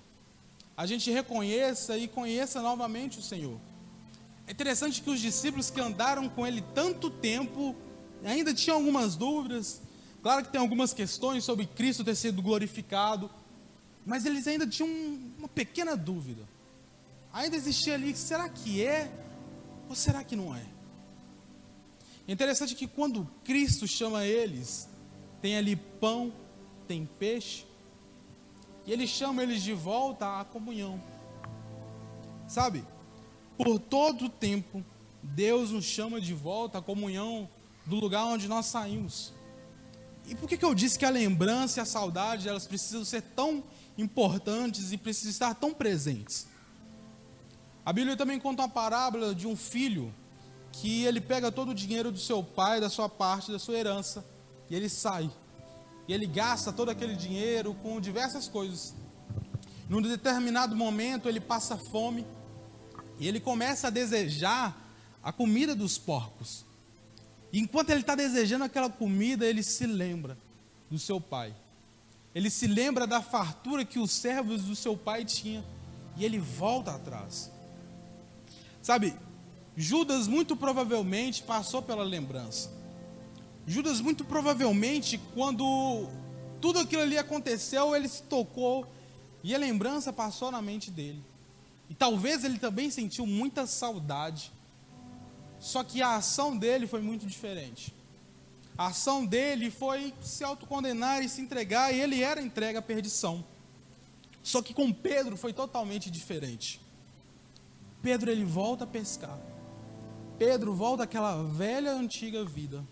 [0.77, 3.59] A gente reconheça e conheça novamente o Senhor.
[4.47, 7.75] É interessante que os discípulos que andaram com ele tanto tempo
[8.25, 9.81] ainda tinham algumas dúvidas.
[10.23, 13.31] Claro que tem algumas questões sobre Cristo ter sido glorificado,
[14.05, 14.89] mas eles ainda tinham
[15.39, 16.43] uma pequena dúvida.
[17.33, 19.11] Ainda existia ali, será que é
[19.89, 20.65] ou será que não é?
[22.29, 24.89] É interessante que quando Cristo chama eles,
[25.41, 26.33] tem ali pão,
[26.89, 27.66] tem peixe,
[28.87, 31.03] e ele chama eles de volta à comunhão.
[32.47, 32.85] Sabe?
[33.59, 34.85] Por todo o tempo,
[35.23, 37.49] Deus nos chama de volta à comunhão
[37.85, 39.33] do lugar onde nós saímos.
[40.27, 43.23] E por que, que eu disse que a lembrança e a saudade elas precisam ser
[43.23, 43.63] tão
[43.97, 46.47] importantes e precisam estar tão presentes?
[47.85, 50.13] A Bíblia também conta uma parábola de um filho
[50.73, 54.25] que ele pega todo o dinheiro do seu pai, da sua parte, da sua herança,
[54.69, 55.31] e ele sai.
[56.09, 58.95] E ele gasta todo aquele dinheiro com diversas coisas.
[59.89, 62.27] Num determinado momento ele passa fome
[63.19, 64.77] e ele começa a desejar
[65.23, 66.65] a comida dos porcos.
[67.53, 70.37] E enquanto ele está desejando aquela comida, ele se lembra
[70.91, 71.55] do seu pai.
[72.35, 75.65] Ele se lembra da fartura que os servos do seu pai tinham.
[76.17, 77.51] E ele volta atrás.
[78.83, 79.15] Sabe,
[79.77, 82.71] Judas muito provavelmente passou pela lembrança.
[83.67, 86.09] Judas muito provavelmente, quando
[86.61, 88.87] tudo aquilo ali aconteceu, ele se tocou
[89.43, 91.23] e a lembrança passou na mente dele.
[91.91, 94.53] E talvez ele também sentiu muita saudade.
[95.59, 97.95] Só que a ação dele foi muito diferente.
[98.79, 103.45] A ação dele foi se autocondenar e se entregar, e ele era entregue à perdição.
[104.43, 106.81] Só que com Pedro foi totalmente diferente.
[108.03, 109.39] Pedro ele volta a pescar.
[110.39, 112.85] Pedro volta àquela velha antiga vida.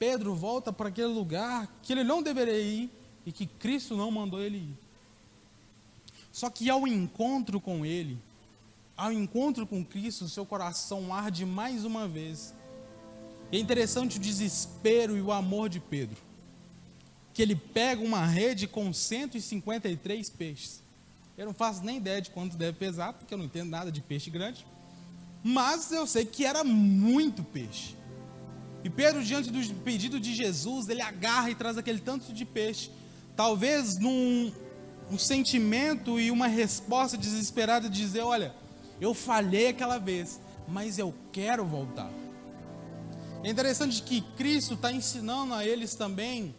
[0.00, 2.90] Pedro volta para aquele lugar que ele não deveria ir
[3.26, 4.78] e que Cristo não mandou ele ir.
[6.32, 8.18] Só que ao encontro com Ele,
[8.96, 12.54] ao encontro com Cristo, seu coração arde mais uma vez.
[13.52, 16.16] É interessante o desespero e o amor de Pedro.
[17.34, 20.82] Que ele pega uma rede com 153 peixes.
[21.36, 24.00] Eu não faço nem ideia de quanto deve pesar, porque eu não entendo nada de
[24.00, 24.66] peixe grande.
[25.44, 27.99] Mas eu sei que era muito peixe.
[28.82, 32.90] E Pedro, diante do pedido de Jesus, ele agarra e traz aquele tanto de peixe.
[33.36, 34.52] Talvez num,
[35.10, 38.54] um sentimento e uma resposta desesperada de dizer: Olha,
[39.00, 42.10] eu falhei aquela vez, mas eu quero voltar.
[43.42, 46.54] É interessante que Cristo está ensinando a eles também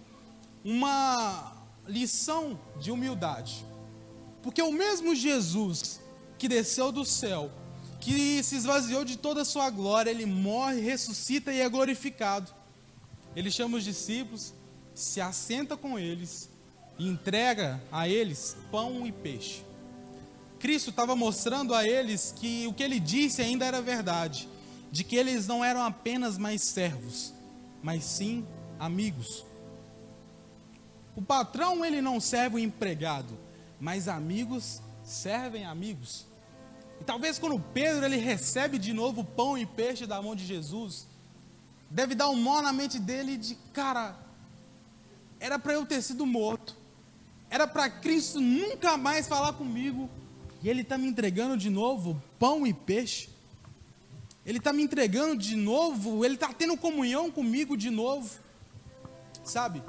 [0.64, 1.54] uma
[1.88, 3.66] lição de humildade.
[4.42, 6.00] Porque o mesmo Jesus
[6.38, 7.52] que desceu do céu
[8.02, 12.52] que se esvaziou de toda a sua glória, ele morre, ressuscita e é glorificado.
[13.36, 14.54] Ele chama os discípulos,
[14.94, 16.50] se assenta com eles
[16.98, 19.64] e entrega a eles pão e peixe.
[20.60, 24.50] Cristo estava mostrando a eles que o que ele disse ainda era verdade,
[24.92, 27.34] de que eles não eram apenas mais servos,
[27.84, 28.46] mas sim
[28.80, 29.46] amigos.
[31.16, 33.38] O patrão ele não serve o empregado,
[33.80, 36.31] mas amigos servem amigos.
[37.02, 41.08] E talvez quando Pedro ele recebe de novo pão e peixe da mão de Jesus,
[41.90, 44.16] deve dar um nó na mente dele de cara,
[45.40, 46.78] era para eu ter sido morto,
[47.50, 50.08] era para Cristo nunca mais falar comigo,
[50.62, 53.32] e Ele está me entregando de novo pão e peixe,
[54.46, 58.30] Ele está me entregando de novo, Ele está tendo comunhão comigo de novo,
[59.44, 59.82] sabe?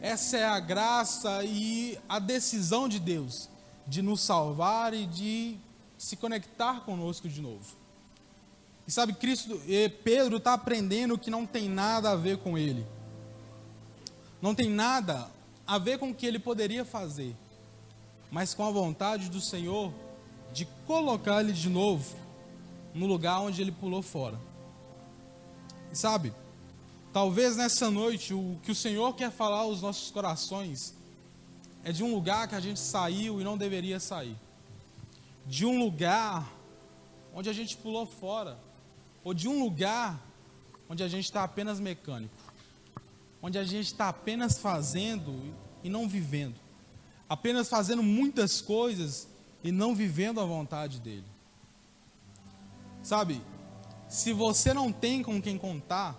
[0.00, 3.50] Essa é a graça e a decisão de Deus
[3.86, 5.58] de nos salvar e de
[6.04, 7.64] se conectar conosco de novo.
[8.86, 9.58] E sabe, Cristo,
[10.02, 12.86] Pedro está aprendendo que não tem nada a ver com ele.
[14.42, 15.30] Não tem nada
[15.66, 17.34] a ver com o que ele poderia fazer,
[18.30, 19.90] mas com a vontade do Senhor
[20.52, 22.14] de colocar ele de novo
[22.94, 24.38] no lugar onde ele pulou fora.
[25.90, 26.34] E sabe,
[27.14, 30.94] talvez nessa noite o que o Senhor quer falar aos nossos corações
[31.82, 34.36] é de um lugar que a gente saiu e não deveria sair.
[35.46, 36.50] De um lugar
[37.34, 38.58] onde a gente pulou fora.
[39.22, 40.20] Ou de um lugar
[40.88, 42.34] onde a gente está apenas mecânico.
[43.42, 46.56] Onde a gente está apenas fazendo e não vivendo.
[47.28, 49.28] Apenas fazendo muitas coisas
[49.62, 51.26] e não vivendo a vontade dele.
[53.02, 53.42] Sabe,
[54.08, 56.18] se você não tem com quem contar,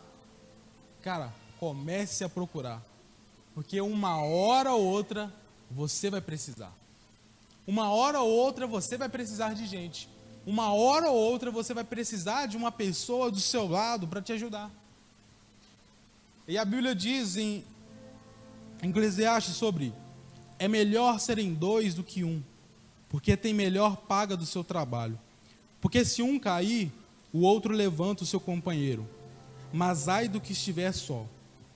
[1.02, 2.82] cara, comece a procurar.
[3.54, 5.34] Porque uma hora ou outra
[5.72, 6.74] você vai precisar.
[7.68, 10.08] Uma hora ou outra você vai precisar de gente.
[10.46, 14.32] Uma hora ou outra você vai precisar de uma pessoa do seu lado para te
[14.34, 14.72] ajudar.
[16.48, 17.64] E a Bíblia diz em
[18.82, 19.92] Eclesiastes sobre:
[20.60, 22.44] é melhor serem dois do que um,
[23.10, 25.20] porque tem melhor paga do seu trabalho.
[25.82, 26.92] Porque se um cair,
[27.34, 29.08] o outro levanta o seu companheiro.
[29.74, 31.26] Mas ai do que estiver só,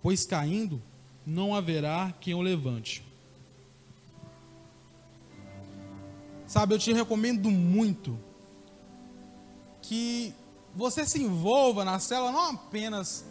[0.01, 0.81] pois caindo
[1.25, 3.03] não haverá quem o levante.
[6.49, 8.19] Sabe, eu te recomendo muito
[9.83, 10.33] que
[10.73, 13.23] você se envolva na cela não apenas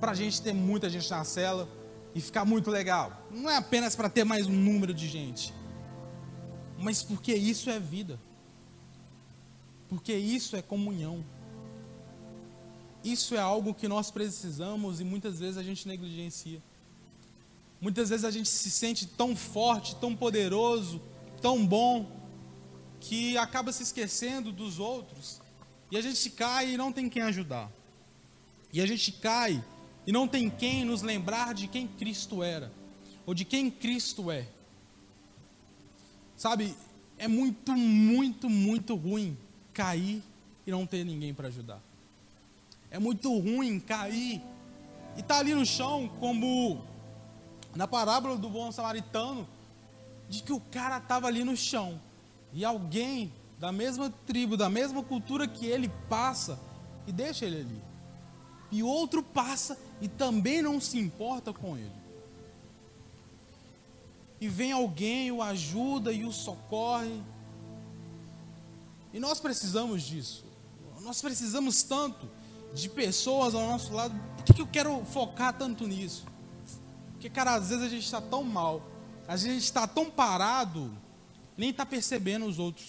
[0.00, 1.68] para a gente ter muita gente na cela
[2.14, 5.52] e ficar muito legal, não é apenas para ter mais um número de gente,
[6.78, 8.18] mas porque isso é vida,
[9.86, 11.22] porque isso é comunhão,
[13.04, 16.62] isso é algo que nós precisamos e muitas vezes a gente negligencia.
[17.82, 21.02] Muitas vezes a gente se sente tão forte, tão poderoso,
[21.42, 22.15] tão bom,
[23.00, 25.40] que acaba se esquecendo dos outros.
[25.90, 27.70] E a gente cai e não tem quem ajudar.
[28.72, 29.62] E a gente cai
[30.06, 32.72] e não tem quem nos lembrar de quem Cristo era,
[33.24, 34.46] ou de quem Cristo é.
[36.36, 36.76] Sabe,
[37.18, 39.36] é muito, muito, muito ruim
[39.72, 40.22] cair
[40.66, 41.80] e não ter ninguém para ajudar.
[42.90, 44.42] É muito ruim cair
[45.16, 46.84] e estar tá ali no chão, como
[47.74, 49.48] na parábola do bom samaritano,
[50.28, 52.00] de que o cara estava ali no chão
[52.52, 56.58] e alguém da mesma tribo, da mesma cultura que ele passa
[57.06, 57.82] e deixa ele ali.
[58.70, 61.92] E outro passa e também não se importa com ele.
[64.40, 67.22] E vem alguém, o ajuda e o socorre.
[69.12, 70.44] E nós precisamos disso.
[71.00, 72.28] Nós precisamos tanto
[72.74, 74.14] de pessoas ao nosso lado.
[74.44, 76.26] Por que, eu quero focar tanto nisso?
[77.12, 78.82] Porque, cara, às vezes a gente está tão mal,
[79.26, 80.92] a gente está tão parado
[81.56, 82.86] nem está percebendo os outros,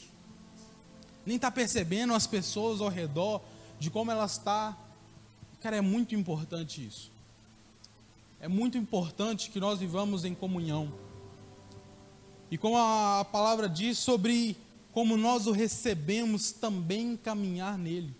[1.25, 3.41] nem está percebendo as pessoas ao redor,
[3.79, 4.43] de como elas estão.
[4.45, 4.77] Tá.
[5.61, 7.11] Cara, é muito importante isso.
[8.39, 10.93] É muito importante que nós vivamos em comunhão.
[12.49, 14.55] E como a palavra diz sobre
[14.93, 18.15] como nós o recebemos, também caminhar nele.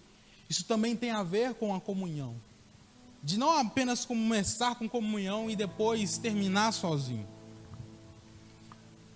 [0.50, 2.36] Isso também tem a ver com a comunhão.
[3.24, 7.28] De não apenas começar com comunhão e depois terminar sozinho.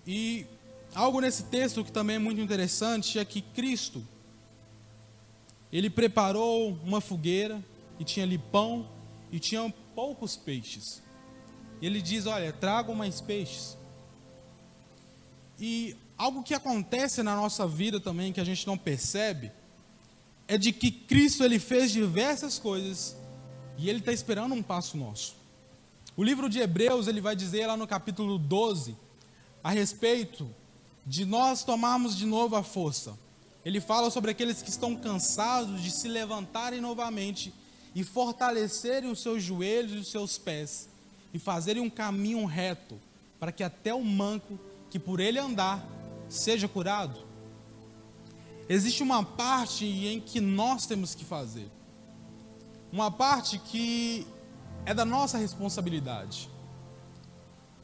[0.06, 0.46] E
[0.94, 4.06] Algo nesse texto que também é muito interessante é que Cristo,
[5.72, 7.62] ele preparou uma fogueira
[7.98, 8.86] e tinha ali pão
[9.30, 11.02] e tinha poucos peixes.
[11.80, 13.76] Ele diz: Olha, tragam mais peixes.
[15.58, 19.50] E algo que acontece na nossa vida também que a gente não percebe
[20.46, 23.16] é de que Cristo ele fez diversas coisas
[23.78, 25.36] e ele está esperando um passo nosso.
[26.14, 28.94] O livro de Hebreus ele vai dizer lá no capítulo 12
[29.64, 30.54] a respeito
[31.06, 33.18] de nós tomarmos de novo a força,
[33.64, 37.52] Ele fala sobre aqueles que estão cansados de se levantarem novamente
[37.94, 40.88] e fortalecerem os seus joelhos e os seus pés
[41.32, 42.98] e fazerem um caminho reto
[43.38, 44.58] para que até o manco
[44.90, 45.84] que por ele andar
[46.28, 47.18] seja curado.
[48.68, 51.68] Existe uma parte em que nós temos que fazer.
[52.92, 54.26] Uma parte que
[54.84, 56.48] é da nossa responsabilidade.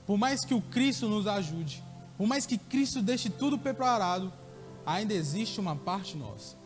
[0.07, 1.83] Por mais que o Cristo nos ajude,
[2.19, 4.33] por mais que Cristo deixe tudo preparado,
[4.85, 6.57] ainda existe uma parte nossa.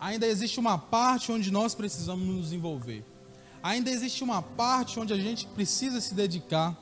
[0.00, 3.04] Ainda existe uma parte onde nós precisamos nos envolver.
[3.62, 6.74] Ainda existe uma parte onde a gente precisa se dedicar.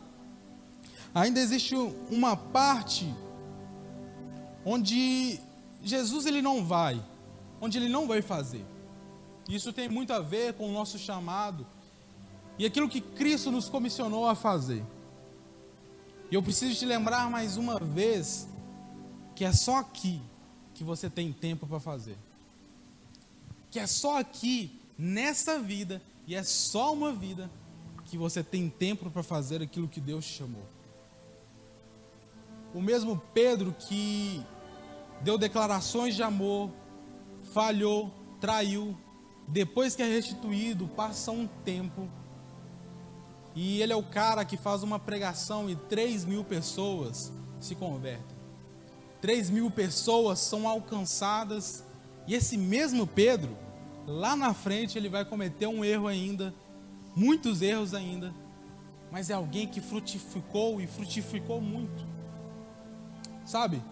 [1.12, 1.74] Ainda existe
[2.10, 3.12] uma parte
[4.64, 5.40] onde
[5.82, 7.02] Jesus ele não vai,
[7.60, 8.64] onde ele não vai fazer.
[9.48, 11.66] Isso tem muito a ver com o nosso chamado
[12.58, 14.84] e aquilo que Cristo nos comissionou a fazer.
[16.30, 18.48] E eu preciso te lembrar mais uma vez
[19.34, 20.20] que é só aqui
[20.74, 22.16] que você tem tempo para fazer.
[23.70, 27.50] Que é só aqui, nessa vida, e é só uma vida,
[28.04, 30.66] que você tem tempo para fazer aquilo que Deus te chamou.
[32.74, 34.44] O mesmo Pedro que
[35.22, 36.70] deu declarações de amor,
[37.52, 38.10] falhou,
[38.40, 38.96] traiu,
[39.48, 42.10] depois que é restituído, passa um tempo
[43.56, 48.36] e ele é o cara que faz uma pregação e 3 mil pessoas se convertem.
[49.22, 51.82] 3 mil pessoas são alcançadas.
[52.26, 53.56] E esse mesmo Pedro,
[54.06, 56.54] lá na frente, ele vai cometer um erro ainda,
[57.16, 58.34] muitos erros ainda.
[59.10, 62.06] Mas é alguém que frutificou e frutificou muito.
[63.46, 63.82] Sabe?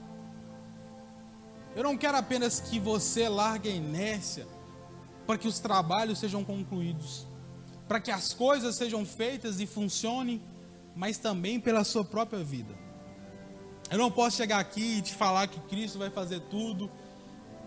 [1.74, 4.46] Eu não quero apenas que você largue a inércia
[5.26, 7.26] para que os trabalhos sejam concluídos
[7.86, 10.42] para que as coisas sejam feitas e funcionem,
[10.94, 12.74] mas também pela sua própria vida.
[13.90, 16.90] Eu não posso chegar aqui e te falar que Cristo vai fazer tudo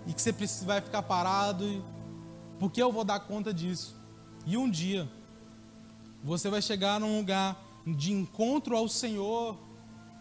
[0.06, 1.86] e que você vai ficar parado,
[2.60, 3.96] porque eu vou dar conta disso.
[4.46, 5.08] E um dia
[6.24, 9.58] você vai chegar num lugar de encontro ao Senhor.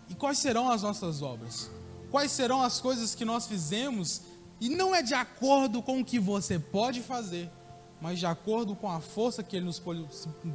[0.08, 1.70] E quais serão as nossas obras?
[2.10, 4.22] Quais serão as coisas que nós fizemos?
[4.60, 7.50] E não é de acordo com o que você pode fazer,
[8.00, 9.78] mas de acordo com a força que ele nos,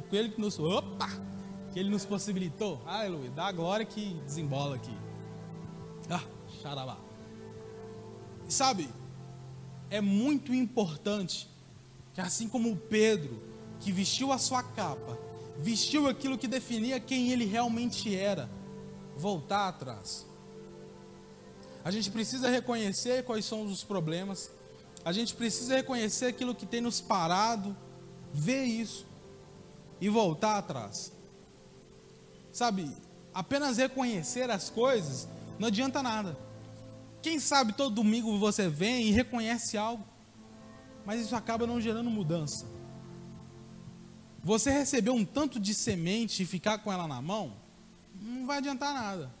[0.08, 1.08] que ele nos, opa,
[1.72, 2.80] que ele nos possibilitou.
[2.86, 4.96] Aleluia, dá a glória que desembola aqui.
[6.10, 6.22] Ah,
[6.62, 6.98] xarabá.
[8.48, 8.88] Sabe,
[9.90, 11.48] é muito importante
[12.14, 13.42] que assim como Pedro,
[13.80, 15.18] que vestiu a sua capa,
[15.58, 18.50] vestiu aquilo que definia quem ele realmente era,
[19.16, 20.26] voltar atrás.
[21.84, 24.50] A gente precisa reconhecer quais são os problemas,
[25.04, 27.76] a gente precisa reconhecer aquilo que tem nos parado,
[28.32, 29.06] ver isso
[30.00, 31.12] e voltar atrás.
[32.52, 32.90] Sabe,
[33.32, 35.28] apenas reconhecer as coisas
[35.58, 36.36] não adianta nada.
[37.22, 40.04] Quem sabe todo domingo você vem e reconhece algo,
[41.06, 42.66] mas isso acaba não gerando mudança.
[44.42, 47.54] Você receber um tanto de semente e ficar com ela na mão,
[48.20, 49.32] não vai adiantar nada.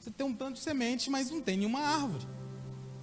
[0.00, 2.26] Você tem um tanto de semente, mas não tem nenhuma árvore.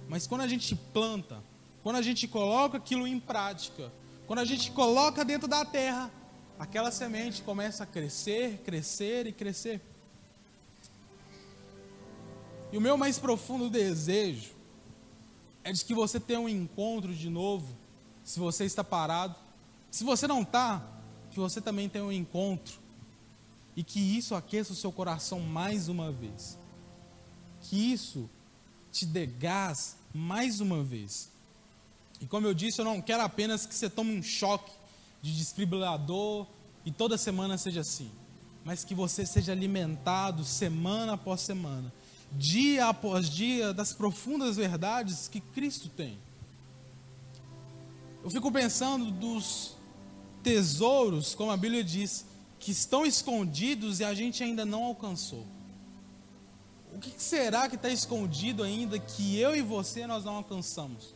[0.06, 1.42] Mas quando a gente planta,
[1.82, 3.92] quando a gente coloca aquilo em prática,
[4.26, 6.10] quando a gente coloca dentro da terra,
[6.58, 9.80] aquela semente começa a crescer, crescer e crescer.
[12.72, 14.52] E o meu mais profundo desejo
[15.64, 17.76] é de que você tenha um encontro de novo,
[18.22, 19.34] se você está parado.
[19.90, 20.86] Se você não está,
[21.30, 22.78] que você também tenha um encontro.
[23.74, 26.58] E que isso aqueça o seu coração mais uma vez.
[27.62, 28.28] Que isso
[28.92, 31.30] te dê gás mais uma vez.
[32.20, 34.70] E como eu disse, eu não quero apenas que você tome um choque
[35.22, 36.46] de desfibrilador
[36.84, 38.10] e toda semana seja assim,
[38.64, 41.92] mas que você seja alimentado semana após semana,
[42.32, 46.18] dia após dia, das profundas verdades que Cristo tem.
[48.22, 49.76] Eu fico pensando dos
[50.42, 52.26] tesouros, como a Bíblia diz,
[52.58, 55.46] que estão escondidos e a gente ainda não alcançou.
[56.94, 61.14] O que será que está escondido ainda que eu e você nós não alcançamos?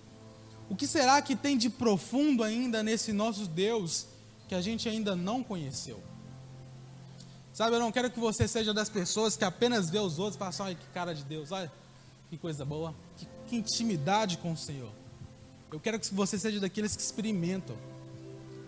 [0.68, 4.06] O que será que tem de profundo ainda nesse nosso Deus
[4.48, 6.02] que a gente ainda não conheceu?
[7.52, 10.38] Sabe, eu não quero que você seja das pessoas que apenas vê os outros e
[10.38, 11.70] fala assim, olha que cara de Deus, olha
[12.28, 14.90] que coisa boa, que, que intimidade com o Senhor.
[15.70, 17.76] Eu quero que você seja daqueles que experimentam.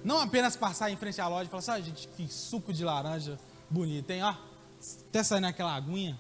[0.05, 3.39] Não apenas passar em frente à loja e falar assim, gente, que suco de laranja
[3.69, 4.23] bonito, hein?
[4.23, 4.35] Ó,
[5.09, 6.17] até sair naquela aguinha.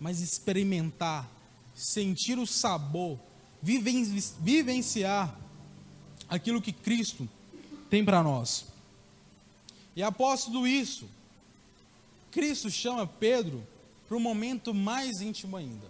[0.00, 1.30] Mas experimentar,
[1.74, 3.18] sentir o sabor,
[3.62, 5.36] vivenciar
[6.28, 7.28] aquilo que Cristo
[7.88, 8.66] tem para nós.
[9.94, 11.08] E após tudo isso,
[12.30, 13.66] Cristo chama Pedro
[14.06, 15.86] para um momento mais íntimo ainda.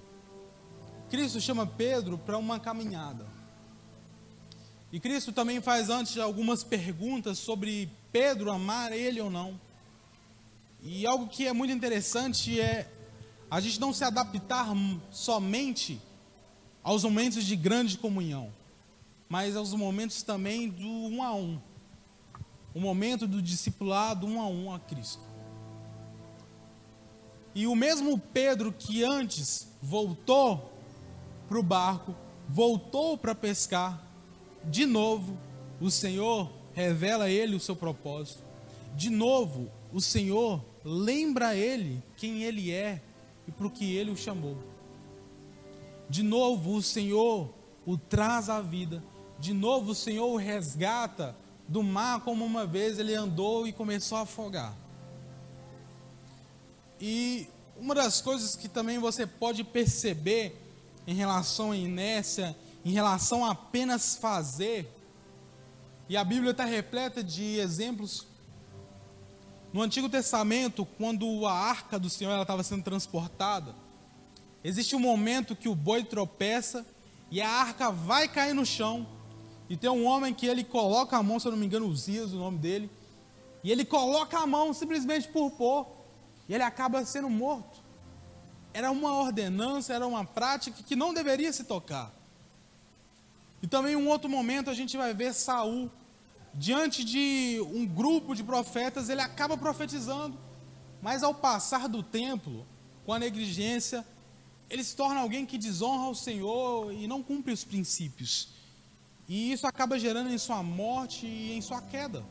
[1.10, 3.26] Cristo chama Pedro para uma caminhada.
[4.92, 9.60] E Cristo também faz antes algumas perguntas sobre Pedro amar ele ou não.
[10.82, 12.90] E algo que é muito interessante é
[13.50, 14.68] a gente não se adaptar
[15.10, 16.00] somente
[16.86, 18.52] aos momentos de grande comunhão,
[19.28, 21.58] mas aos momentos também do um a um.
[22.72, 25.24] O momento do discipulado um a um a Cristo.
[27.56, 30.72] E o mesmo Pedro que antes voltou
[31.48, 32.14] para o barco,
[32.48, 34.06] voltou para pescar,
[34.64, 35.36] de novo
[35.80, 38.44] o Senhor revela a ele o seu propósito.
[38.94, 43.02] De novo, o Senhor lembra a ele quem ele é
[43.48, 44.75] e para o que ele o chamou.
[46.08, 47.52] De novo, o Senhor
[47.84, 49.02] o traz à vida.
[49.38, 51.36] De novo, o Senhor o resgata
[51.68, 54.76] do mar como uma vez ele andou e começou a afogar.
[57.00, 60.56] E uma das coisas que também você pode perceber
[61.06, 64.92] em relação à inércia, em relação a apenas fazer,
[66.08, 68.26] e a Bíblia está repleta de exemplos.
[69.72, 73.74] No Antigo Testamento, quando a arca do Senhor estava sendo transportada,
[74.66, 76.84] existe um momento que o boi tropeça
[77.30, 79.06] e a arca vai cair no chão.
[79.68, 82.32] E tem um homem que ele coloca a mão, se eu não me engano, Uzias,
[82.32, 82.90] o nome dele,
[83.62, 85.86] e ele coloca a mão simplesmente por pôr
[86.48, 87.80] e ele acaba sendo morto.
[88.74, 92.12] Era uma ordenança, era uma prática que não deveria se tocar.
[93.62, 95.90] E também um outro momento a gente vai ver Saul
[96.52, 100.36] diante de um grupo de profetas, ele acaba profetizando,
[101.00, 102.66] mas ao passar do tempo,
[103.04, 104.04] com a negligência,
[104.68, 108.48] ele se torna alguém que desonra o Senhor e não cumpre os princípios.
[109.28, 112.24] E isso acaba gerando em sua morte e em sua queda.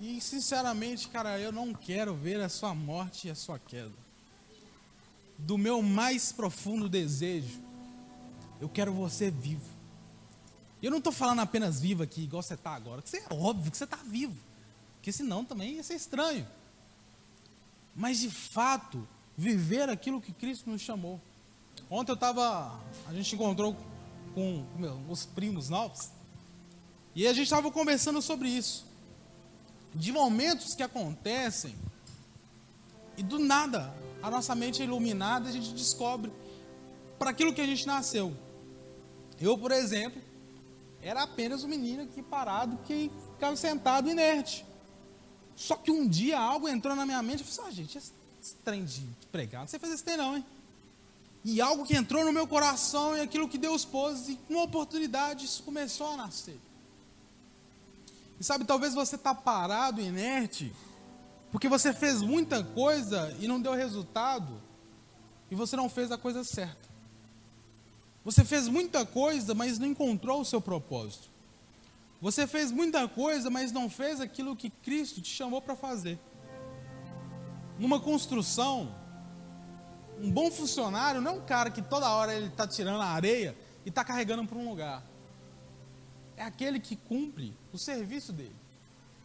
[0.00, 3.92] E sinceramente, cara, eu não quero ver a sua morte e a sua queda.
[5.38, 7.60] Do meu mais profundo desejo,
[8.60, 9.70] eu quero você vivo.
[10.82, 13.70] Eu não estou falando apenas vivo aqui, igual você está agora, que você é óbvio
[13.70, 14.36] que você está vivo.
[14.96, 16.46] Porque senão também ia ser estranho.
[17.94, 19.06] Mas de fato,
[19.36, 21.20] viver aquilo que Cristo nos chamou.
[21.90, 22.78] Ontem eu estava,
[23.08, 23.76] a gente encontrou
[24.34, 26.10] com meus primos novos,
[27.14, 28.86] e a gente estava conversando sobre isso
[29.94, 31.74] de momentos que acontecem
[33.16, 36.32] e do nada a nossa mente é iluminada a gente descobre
[37.18, 38.36] para aquilo que a gente nasceu.
[39.40, 40.22] Eu, por exemplo,
[41.02, 44.64] era apenas um menino aqui parado que ficava sentado inerte.
[45.54, 48.12] Só que um dia algo entrou na minha mente e falei assim, ah, gente, esse,
[48.42, 50.44] esse trem de pregar, não sei fazer esse trem não, hein?
[51.44, 55.44] E algo que entrou no meu coração e aquilo que Deus pôs, e com oportunidade
[55.44, 56.58] isso começou a nascer.
[58.40, 60.72] E sabe, talvez você está parado, inerte,
[61.52, 64.60] porque você fez muita coisa e não deu resultado,
[65.48, 66.90] e você não fez a coisa certa.
[68.24, 71.30] Você fez muita coisa, mas não encontrou o seu propósito.
[72.20, 76.18] Você fez muita coisa, mas não fez aquilo que Cristo te chamou para fazer.
[77.82, 78.94] Numa construção,
[80.18, 83.56] um bom funcionário não é um cara que toda hora ele está tirando a areia
[83.84, 85.02] e está carregando para um lugar
[86.42, 88.56] é aquele que cumpre o serviço dele.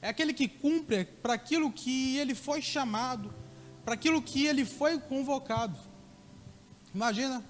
[0.01, 3.33] É aquele que cumpre para aquilo que ele foi chamado,
[3.83, 5.77] para aquilo que ele foi convocado.
[6.93, 7.43] Imagina,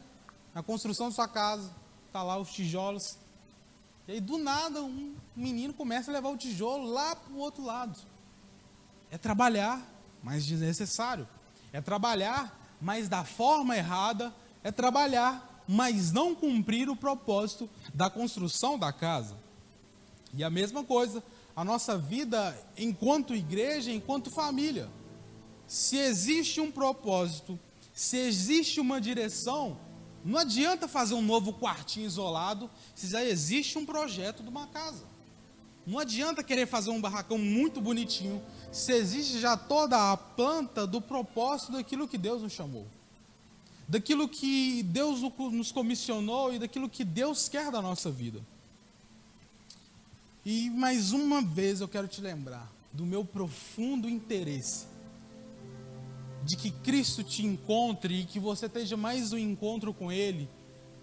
[0.53, 1.70] na construção da sua casa,
[2.08, 3.18] está lá os tijolos,
[4.08, 7.64] e aí do nada um menino começa a levar o tijolo lá para o outro
[7.64, 7.99] lado.
[9.12, 9.86] É trabalhar,
[10.28, 11.25] mas desnecessário.
[11.71, 14.36] É trabalhar, mas da forma errada.
[14.61, 19.38] É trabalhar, mas não cumprir o propósito da construção da casa.
[20.34, 21.23] E a mesma coisa,
[21.55, 24.89] a nossa vida enquanto igreja, enquanto família.
[25.65, 27.57] Se existe um propósito,
[27.93, 29.80] se existe uma direção,
[30.25, 35.05] não adianta fazer um novo quartinho isolado se já existe um projeto de uma casa.
[35.88, 40.99] Não adianta querer fazer um barracão muito bonitinho se existe já toda a planta do
[40.99, 42.85] propósito daquilo que Deus nos chamou.
[43.88, 48.41] Daquilo que Deus nos comissionou e daquilo que Deus quer da nossa vida.
[50.45, 54.88] E mais uma vez eu quero te lembrar do meu profundo interesse
[56.43, 60.49] de que Cristo te encontre e que você esteja mais um encontro com Ele,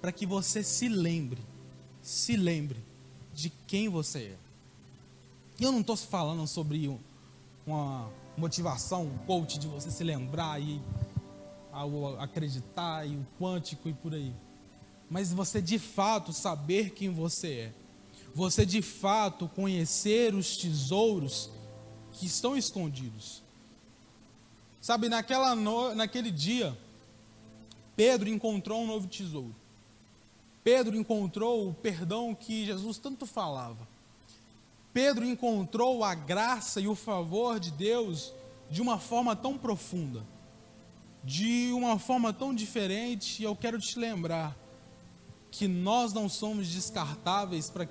[0.00, 1.40] para que você se lembre,
[2.02, 2.78] se lembre
[3.32, 4.43] de quem você é.
[5.58, 6.98] E eu não estou falando sobre
[7.66, 10.80] uma motivação, um coach de você se lembrar e
[12.18, 14.34] acreditar e o quântico e por aí.
[15.10, 17.84] Mas você de fato saber quem você é
[18.34, 21.50] você de fato conhecer os tesouros
[22.12, 23.42] que estão escondidos.
[24.80, 25.94] Sabe, naquela no...
[25.94, 26.76] naquele dia,
[27.94, 29.54] Pedro encontrou um novo tesouro.
[30.64, 33.86] Pedro encontrou o perdão que Jesus tanto falava.
[34.94, 38.32] Pedro encontrou a graça e o favor de Deus
[38.70, 40.24] de uma forma tão profunda,
[41.22, 44.56] de uma forma tão diferente, e eu quero te lembrar
[45.50, 47.86] que nós não somos descartáveis para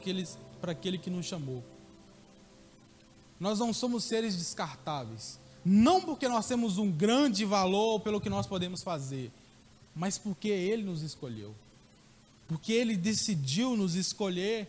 [0.60, 1.64] para aquele que nos chamou.
[3.40, 5.40] Nós não somos seres descartáveis.
[5.66, 9.32] Não porque nós temos um grande valor pelo que nós podemos fazer,
[9.96, 11.56] mas porque Ele nos escolheu.
[12.48, 14.68] Porque Ele decidiu nos escolher.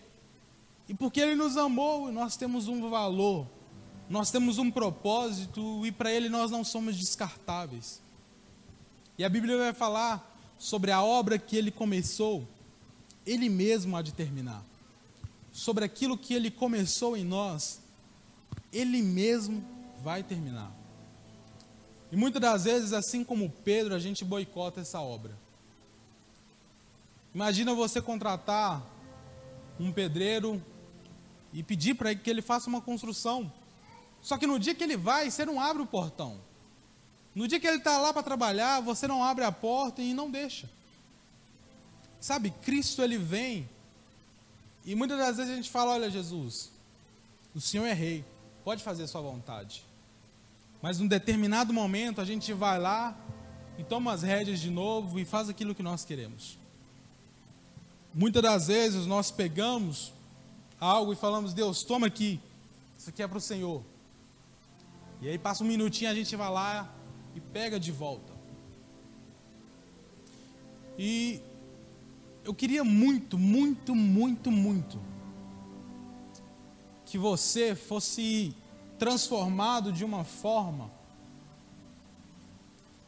[0.89, 3.47] E porque Ele nos amou, nós temos um valor,
[4.09, 8.03] nós temos um propósito, e para Ele nós não somos descartáveis.
[9.17, 12.47] E a Bíblia vai falar sobre a obra que Ele começou,
[13.27, 14.63] Ele mesmo há de terminar.
[15.53, 17.81] Sobre aquilo que Ele começou em nós,
[18.73, 19.65] Ele mesmo
[20.03, 20.71] vai terminar.
[22.13, 25.37] E muitas das vezes, assim como Pedro, a gente boicota essa obra.
[27.35, 28.85] Imagina você contratar
[29.81, 30.63] um pedreiro
[31.55, 33.51] e pedir para que ele faça uma construção.
[34.21, 36.41] Só que no dia que ele vai, você não abre o portão.
[37.33, 40.29] No dia que ele está lá para trabalhar, você não abre a porta e não
[40.29, 40.69] deixa.
[42.19, 43.69] Sabe, Cristo ele vem.
[44.85, 46.71] E muitas das vezes a gente fala: Olha, Jesus,
[47.55, 48.25] o Senhor é rei,
[48.65, 49.85] pode fazer a sua vontade.
[50.83, 53.17] Mas num determinado momento a gente vai lá
[53.79, 56.59] e toma as rédeas de novo e faz aquilo que nós queremos.
[58.13, 60.14] Muitas das vezes nós pegamos
[60.85, 62.41] algo e falamos: Deus, toma aqui,
[62.97, 63.83] isso aqui é para o Senhor.
[65.21, 66.93] E aí passa um minutinho a gente vai lá
[67.35, 68.33] e pega de volta.
[70.99, 71.41] E
[72.45, 75.01] eu queria muito, muito, muito, muito
[77.07, 78.55] que você fosse
[78.99, 80.91] transformado de uma forma,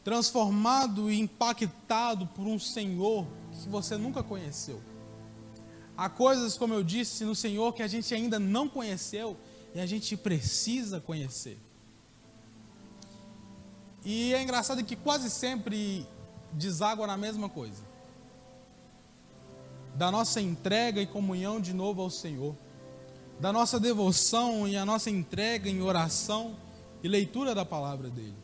[0.03, 4.81] transformado e impactado por um Senhor que você nunca conheceu.
[5.97, 9.35] Há coisas, como eu disse, no Senhor que a gente ainda não conheceu
[9.73, 11.57] e a gente precisa conhecer.
[14.05, 16.05] E é engraçado que quase sempre
[16.53, 17.81] deságua na mesma coisa.
[19.95, 22.55] Da nossa entrega e comunhão de novo ao Senhor
[23.39, 26.55] da nossa devoção e a nossa entrega em oração
[27.03, 28.35] e leitura da palavra dele.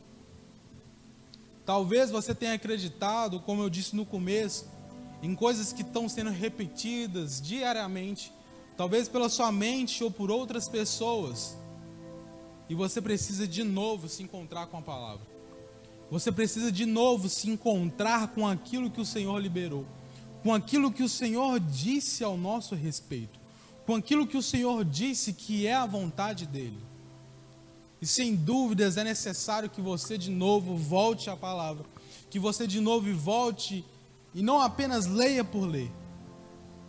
[1.65, 4.67] Talvez você tenha acreditado, como eu disse no começo,
[5.23, 8.31] em coisas que estão sendo repetidas diariamente,
[8.77, 11.57] talvez pela sua mente ou por outras pessoas,
[12.69, 15.25] e você precisa de novo se encontrar com a palavra.
[16.11, 19.87] Você precisa de novo se encontrar com aquilo que o Senhor liberou,
[20.43, 23.41] com aquilo que o Senhor disse ao nosso respeito
[23.85, 26.77] com aquilo que o Senhor disse que é a vontade dele.
[28.01, 31.85] E sem dúvidas é necessário que você de novo volte à palavra,
[32.29, 33.85] que você de novo volte
[34.33, 35.91] e não apenas leia por ler,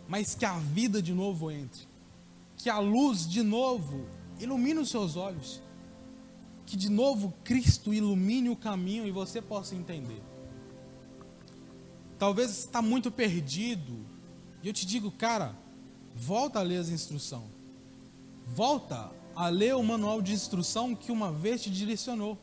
[0.07, 1.87] mas que a vida de novo entre,
[2.57, 4.07] que a luz de novo
[4.39, 5.61] ilumine os seus olhos,
[6.65, 10.21] que de novo Cristo ilumine o caminho e você possa entender.
[12.17, 14.05] Talvez você está muito perdido,
[14.63, 15.55] e eu te digo, cara,
[16.15, 17.43] Volta a ler as instruções.
[18.47, 22.37] Volta a ler o manual de instrução que uma vez te direcionou.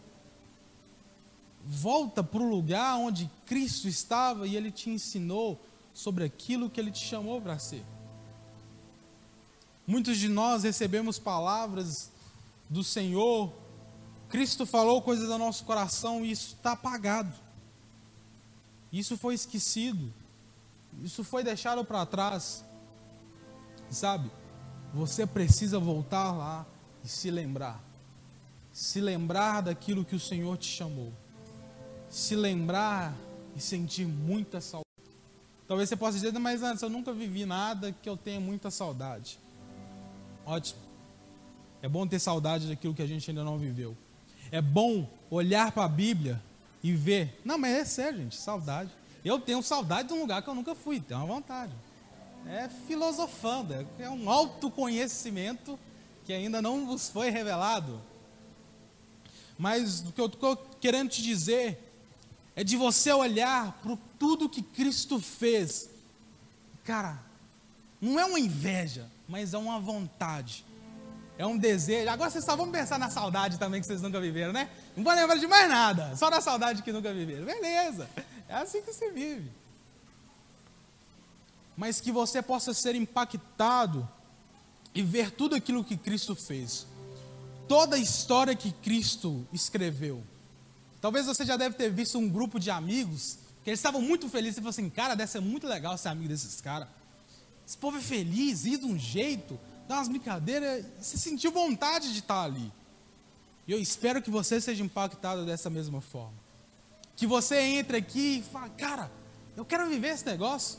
[1.65, 5.61] Volta para o lugar onde Cristo estava e ele te ensinou
[5.95, 7.85] sobre aquilo que ele te chamou para ser.
[9.87, 12.11] Muitos de nós recebemos palavras
[12.69, 13.53] do Senhor,
[14.33, 17.35] Cristo falou coisas ao nosso coração e isso está apagado.
[18.91, 20.11] Isso foi esquecido.
[21.03, 22.65] Isso foi deixado para trás.
[23.91, 24.31] Sabe?
[24.95, 26.67] Você precisa voltar lá
[27.05, 27.79] e se lembrar.
[28.73, 31.13] Se lembrar daquilo que o Senhor te chamou.
[32.13, 33.17] Se lembrar
[33.57, 34.87] e sentir muita saudade.
[35.67, 39.39] Talvez você possa dizer, mas antes eu nunca vivi nada que eu tenha muita saudade.
[40.45, 40.81] Ótimo.
[41.81, 43.97] É bom ter saudade daquilo que a gente ainda não viveu.
[44.51, 46.41] É bom olhar para a Bíblia
[46.83, 47.41] e ver.
[47.45, 48.91] Não, mas é sério, gente, saudade.
[49.25, 51.73] Eu tenho saudade de um lugar que eu nunca fui, tenho uma vontade
[52.47, 55.79] é filosofando, é um autoconhecimento
[56.25, 58.01] que ainda não vos foi revelado.
[59.59, 61.91] Mas o que eu estou querendo te dizer
[62.55, 65.89] é de você olhar para tudo que Cristo fez.
[66.85, 67.19] Cara,
[68.01, 70.65] não é uma inveja, mas é uma vontade.
[71.39, 72.11] É um desejo.
[72.11, 74.69] Agora vocês só vão pensar na saudade também que vocês nunca viveram, né?
[74.97, 77.45] Não vão lembrar de mais nada, só na saudade que nunca viveram.
[77.45, 78.09] Beleza,
[78.49, 79.63] é assim que você vive
[81.77, 84.09] mas que você possa ser impactado
[84.95, 86.87] e ver tudo aquilo que Cristo fez.
[87.67, 90.23] Toda a história que Cristo escreveu.
[91.03, 94.57] Talvez você já deve ter visto um grupo de amigos que eles estavam muito felizes
[94.57, 96.87] e falaram assim: cara, deve ser muito legal ser amigo desses caras.
[97.67, 102.21] Esse povo é feliz, ri de um jeito, dá umas brincadeiras, você sentiu vontade de
[102.21, 102.73] estar ali.
[103.67, 106.35] E eu espero que você seja impactado dessa mesma forma.
[107.17, 109.11] Que você entre aqui e fale, cara,
[109.57, 110.79] eu quero viver esse negócio.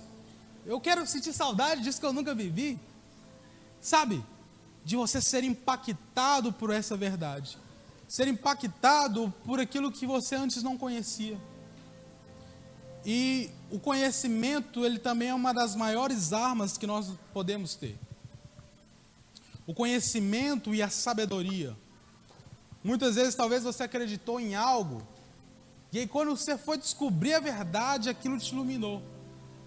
[0.66, 2.80] Eu quero sentir saudade disso que eu nunca vivi.
[3.82, 4.24] Sabe?
[4.86, 7.58] De você ser impactado por essa verdade.
[8.14, 11.36] Ser impactado por aquilo que você antes não conhecia.
[13.04, 17.98] E o conhecimento, ele também é uma das maiores armas que nós podemos ter.
[19.66, 21.76] O conhecimento e a sabedoria.
[22.84, 25.02] Muitas vezes, talvez você acreditou em algo,
[25.92, 29.02] e aí, quando você foi descobrir a verdade, aquilo te iluminou.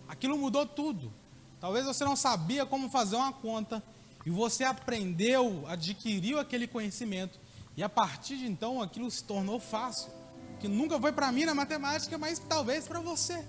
[0.07, 1.13] Aquilo mudou tudo.
[1.61, 3.83] Talvez você não sabia como fazer uma conta,
[4.25, 7.45] e você aprendeu, adquiriu aquele conhecimento,
[7.77, 10.11] e a partir de então aquilo se tornou fácil
[10.59, 13.45] que nunca foi para mim na matemática, mas talvez para você.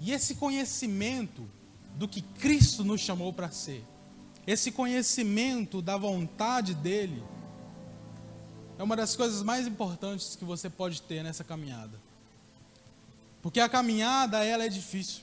[0.00, 1.48] E esse conhecimento
[1.94, 3.84] do que Cristo nos chamou para ser,
[4.46, 7.22] esse conhecimento da vontade dele,
[8.78, 12.00] é uma das coisas mais importantes que você pode ter nessa caminhada.
[13.42, 15.22] Porque a caminhada ela é difícil.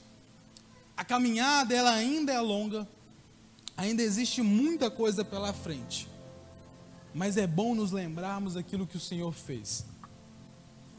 [0.95, 2.88] A caminhada ela ainda é longa.
[3.76, 6.08] Ainda existe muita coisa pela frente.
[7.18, 9.84] Mas é bom nos lembrarmos daquilo que o Senhor fez.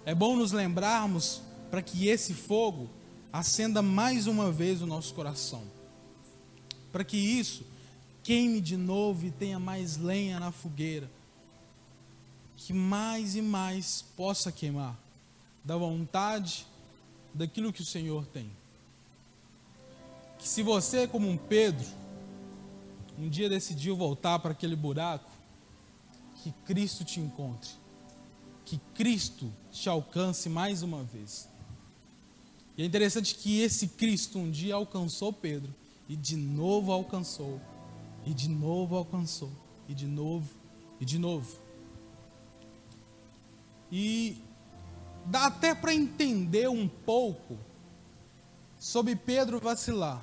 [0.05, 1.41] É bom nos lembrarmos
[1.71, 2.91] para que esse fogo
[3.33, 5.63] acenda mais uma vez o nosso coração.
[6.91, 7.65] Para que isso
[8.25, 11.09] queime de novo e tenha mais lenha na fogueira.
[12.57, 14.99] Que mais e mais possa queimar
[15.65, 16.67] da vontade
[17.33, 18.51] daquilo que o Senhor tem.
[20.37, 21.87] Que se você, como um Pedro,
[23.17, 25.38] um dia decidiu voltar para aquele buraco,
[26.51, 27.71] que Cristo te encontre
[28.69, 31.49] que Cristo te alcance mais uma vez.
[32.77, 35.75] E é interessante que esse Cristo um dia alcançou Pedro,
[36.07, 37.59] e de novo alcançou,
[38.27, 39.51] e de novo alcançou,
[39.89, 40.51] e de novo,
[41.01, 41.59] e de novo.
[43.91, 44.37] E
[45.25, 47.57] dá até para entender um pouco
[48.79, 50.23] sobre Pedro vacilar,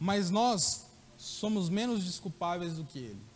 [0.00, 0.86] mas nós
[1.18, 3.31] somos menos desculpáveis do que ele.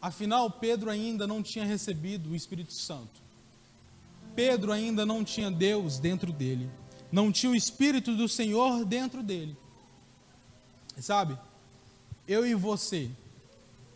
[0.00, 3.20] Afinal, Pedro ainda não tinha recebido o Espírito Santo.
[4.34, 6.70] Pedro ainda não tinha Deus dentro dele.
[7.12, 9.56] Não tinha o Espírito do Senhor dentro dele.
[10.98, 11.38] Sabe?
[12.26, 13.10] Eu e você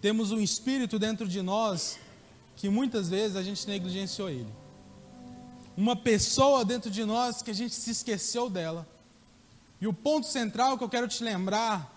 [0.01, 1.99] temos um Espírito dentro de nós
[2.57, 4.53] que muitas vezes a gente negligenciou ele.
[5.77, 8.87] Uma pessoa dentro de nós que a gente se esqueceu dela.
[9.81, 11.94] E o ponto central que eu quero te lembrar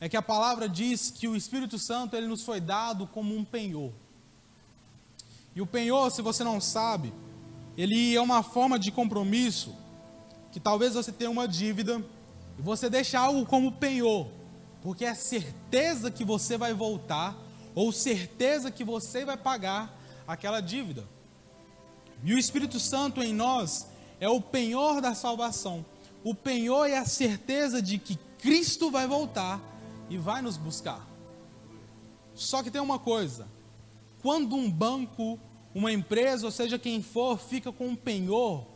[0.00, 3.44] é que a palavra diz que o Espírito Santo ele nos foi dado como um
[3.44, 3.92] penhor.
[5.54, 7.12] E o penhor, se você não sabe,
[7.76, 9.76] ele é uma forma de compromisso
[10.50, 12.02] que talvez você tenha uma dívida
[12.58, 14.28] e você deixa algo como penhor,
[14.82, 17.36] porque é certeza que você vai voltar
[17.74, 19.94] ou certeza que você vai pagar
[20.26, 21.06] aquela dívida.
[22.24, 23.86] E o Espírito Santo em nós
[24.18, 25.84] é o penhor da salvação.
[26.24, 29.60] O penhor é a certeza de que Cristo vai voltar
[30.10, 31.06] e vai nos buscar.
[32.34, 33.46] Só que tem uma coisa:
[34.20, 35.38] quando um banco,
[35.72, 38.66] uma empresa, ou seja quem for, fica com um penhor,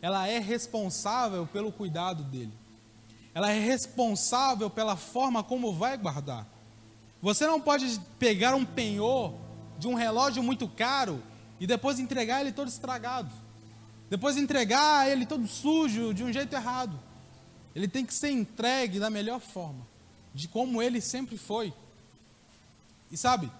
[0.00, 2.52] ela é responsável pelo cuidado dele.
[3.34, 6.46] Ela é responsável pela forma como vai guardar.
[7.20, 9.34] Você não pode pegar um penhor
[9.78, 11.22] de um relógio muito caro
[11.60, 13.30] e depois entregar ele todo estragado.
[14.08, 16.98] Depois entregar ele todo sujo, de um jeito errado.
[17.74, 19.87] Ele tem que ser entregue da melhor forma
[20.38, 21.74] de como ele sempre foi.
[23.10, 23.50] E sabe,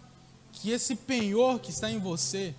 [0.53, 2.55] que esse penhor que está em você,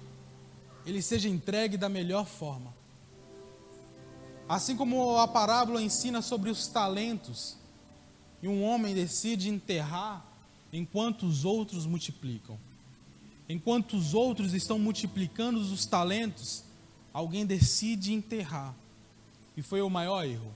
[0.85, 2.75] ele seja entregue da melhor forma.
[4.47, 7.55] Assim como a parábola ensina sobre os talentos,
[8.41, 10.25] e um homem decide enterrar
[10.73, 12.59] enquanto os outros multiplicam.
[13.47, 16.65] Enquanto os outros estão multiplicando os talentos,
[17.13, 18.75] alguém decide enterrar.
[19.55, 20.53] E foi o maior erro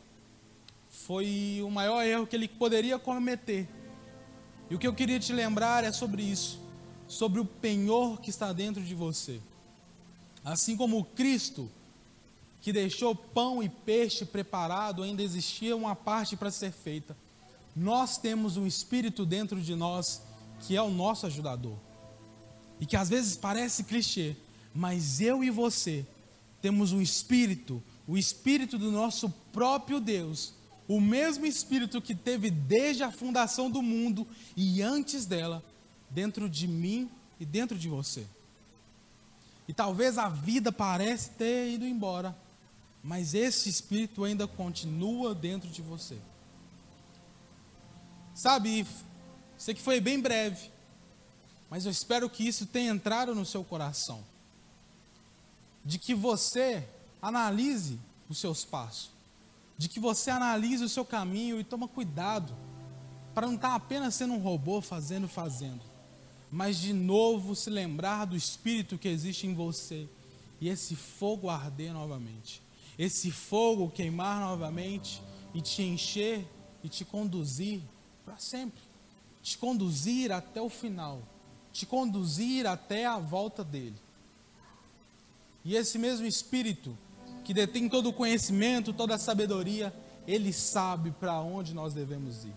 [1.05, 3.67] foi o maior erro que ele poderia cometer.
[4.69, 6.59] E o que eu queria te lembrar é sobre isso,
[7.07, 9.41] sobre o penhor que está dentro de você.
[10.43, 11.69] Assim como Cristo,
[12.61, 17.15] que deixou pão e peixe preparado, ainda existia uma parte para ser feita.
[17.75, 20.21] Nós temos um espírito dentro de nós
[20.61, 21.75] que é o nosso ajudador.
[22.79, 24.35] E que às vezes parece clichê,
[24.73, 26.05] mas eu e você
[26.61, 30.53] temos um espírito, o espírito do nosso próprio Deus,
[30.87, 35.63] o mesmo Espírito que teve desde a fundação do mundo e antes dela,
[36.09, 37.09] dentro de mim
[37.39, 38.25] e dentro de você.
[39.67, 42.35] E talvez a vida parece ter ido embora,
[43.03, 46.17] mas esse Espírito ainda continua dentro de você.
[48.35, 48.85] Sabe,
[49.57, 50.69] sei que foi bem breve,
[51.69, 54.23] mas eu espero que isso tenha entrado no seu coração.
[55.85, 56.87] De que você
[57.21, 59.09] analise os seus passos,
[59.77, 62.55] de que você analise o seu caminho e toma cuidado
[63.33, 65.81] para não estar apenas sendo um robô fazendo, fazendo,
[66.51, 70.07] mas de novo se lembrar do espírito que existe em você
[70.61, 72.61] e esse fogo arder novamente,
[72.97, 75.21] esse fogo queimar novamente
[75.53, 76.47] e te encher
[76.83, 77.81] e te conduzir
[78.23, 78.81] para sempre,
[79.41, 81.23] te conduzir até o final,
[81.71, 83.95] te conduzir até a volta dele.
[85.65, 86.95] E esse mesmo espírito
[87.43, 89.93] que detém todo o conhecimento, toda a sabedoria,
[90.27, 92.55] ele sabe para onde nós devemos ir.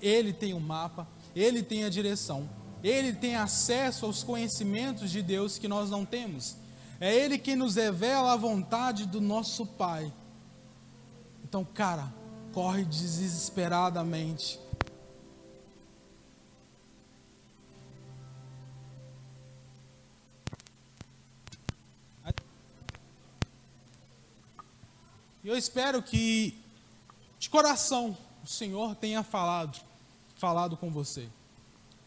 [0.00, 2.48] Ele tem o um mapa, ele tem a direção,
[2.82, 6.56] ele tem acesso aos conhecimentos de Deus que nós não temos.
[6.98, 10.12] É ele quem nos revela a vontade do nosso Pai.
[11.44, 12.12] Então, cara,
[12.52, 14.58] corre desesperadamente.
[25.42, 26.54] E eu espero que,
[27.38, 29.80] de coração, o Senhor tenha falado
[30.40, 31.28] falado com você.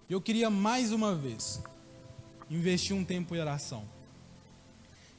[0.10, 1.62] Eu queria mais uma vez
[2.50, 3.88] investir um tempo em oração.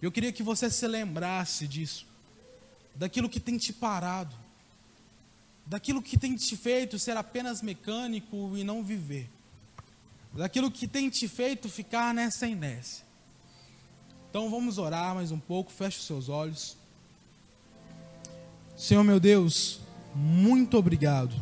[0.02, 2.08] Eu queria que você se lembrasse disso,
[2.92, 4.34] daquilo que tem te parado,
[5.64, 9.30] daquilo que tem te feito ser apenas mecânico e não viver,
[10.32, 13.06] daquilo que tem te feito ficar nessa inércia.
[14.28, 16.76] Então vamos orar mais um pouco, feche os seus olhos.
[18.77, 19.81] Senhor meu Deus,
[20.14, 21.35] muito obrigado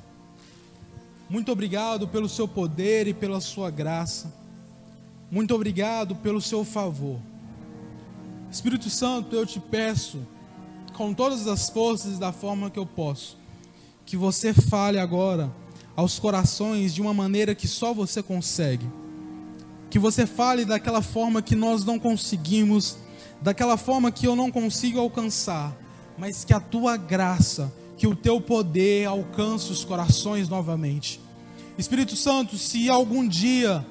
[1.32, 4.30] muito obrigado pelo seu poder e pela sua graça.
[5.30, 7.18] Muito obrigado pelo seu favor.
[8.50, 10.18] Espírito Santo, eu te peço,
[10.92, 13.38] com todas as forças e da forma que eu posso,
[14.04, 15.50] que você fale agora
[15.96, 18.86] aos corações de uma maneira que só você consegue.
[19.88, 22.98] Que você fale daquela forma que nós não conseguimos,
[23.40, 25.74] daquela forma que eu não consigo alcançar,
[26.18, 31.20] mas que a tua graça, que o teu poder alcance os corações novamente.
[31.78, 33.84] Espírito Santo, se algum dia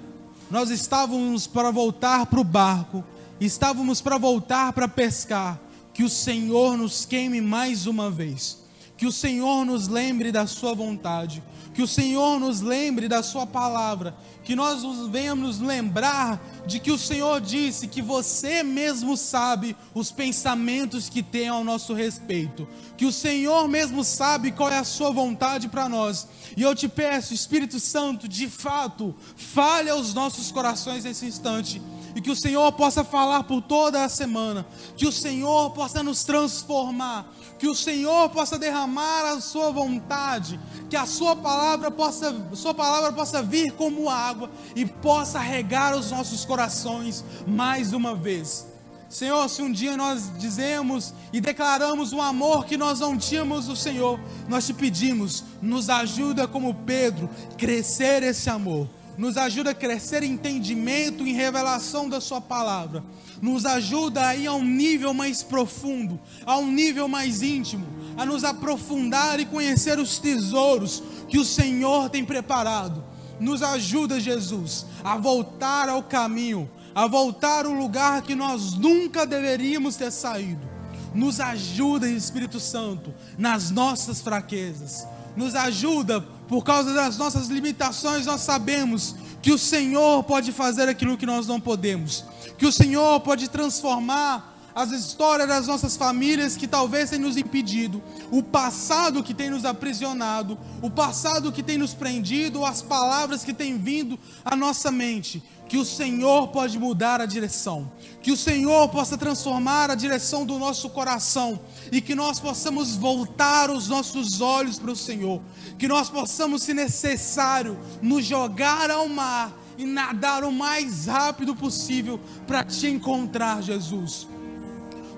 [0.50, 3.04] nós estávamos para voltar para o barco,
[3.40, 5.60] estávamos para voltar para pescar,
[5.94, 8.58] que o Senhor nos queime mais uma vez,
[9.02, 11.42] que o Senhor nos lembre da Sua vontade,
[11.74, 16.92] que o Senhor nos lembre da Sua palavra, que nós nos venhamos lembrar de que
[16.92, 23.08] o Senhor disse que você mesmo sabe os pensamentos que tem ao nosso respeito, que
[23.08, 26.28] o Senhor mesmo sabe qual é a Sua vontade para nós.
[26.56, 31.82] E eu te peço, Espírito Santo, de fato, fale aos nossos corações nesse instante
[32.16, 36.24] e que o Senhor possa falar por toda a semana, que o Senhor possa nos
[36.24, 40.60] transformar, que o Senhor possa derramar a sua vontade,
[40.90, 46.12] que a sua palavra possa, sua palavra possa vir como água e possa regar os
[46.12, 48.68] nossos corações mais uma vez.
[49.10, 53.76] Senhor, se um dia nós dizemos e declaramos um amor que nós não tínhamos do
[53.76, 58.88] Senhor, nós te pedimos, nos ajuda como Pedro crescer esse amor
[59.22, 63.04] nos ajuda a crescer em entendimento e revelação da Sua palavra,
[63.40, 67.86] nos ajuda a ir a um nível mais profundo, a um nível mais íntimo,
[68.18, 73.04] a nos aprofundar e conhecer os tesouros que o Senhor tem preparado.
[73.40, 79.98] Nos ajuda, Jesus, a voltar ao caminho, a voltar ao lugar que nós nunca deveríamos
[79.98, 80.68] ter saído.
[81.14, 85.06] Nos ajuda, Espírito Santo, nas nossas fraquezas.
[85.36, 91.18] Nos ajuda por causa das nossas limitações, nós sabemos que o Senhor pode fazer aquilo
[91.18, 92.26] que nós não podemos,
[92.58, 98.04] que o Senhor pode transformar as histórias das nossas famílias que talvez tenham nos impedido,
[98.30, 103.54] o passado que tem nos aprisionado, o passado que tem nos prendido, as palavras que
[103.54, 105.42] têm vindo à nossa mente
[105.72, 107.90] que o Senhor pode mudar a direção,
[108.22, 113.70] que o Senhor possa transformar a direção do nosso coração e que nós possamos voltar
[113.70, 115.42] os nossos olhos para o Senhor,
[115.80, 122.20] que nós possamos, se necessário, nos jogar ao mar e nadar o mais rápido possível
[122.46, 124.28] para te encontrar, Jesus.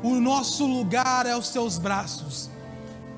[0.04, 2.48] O nosso lugar é os teus braços.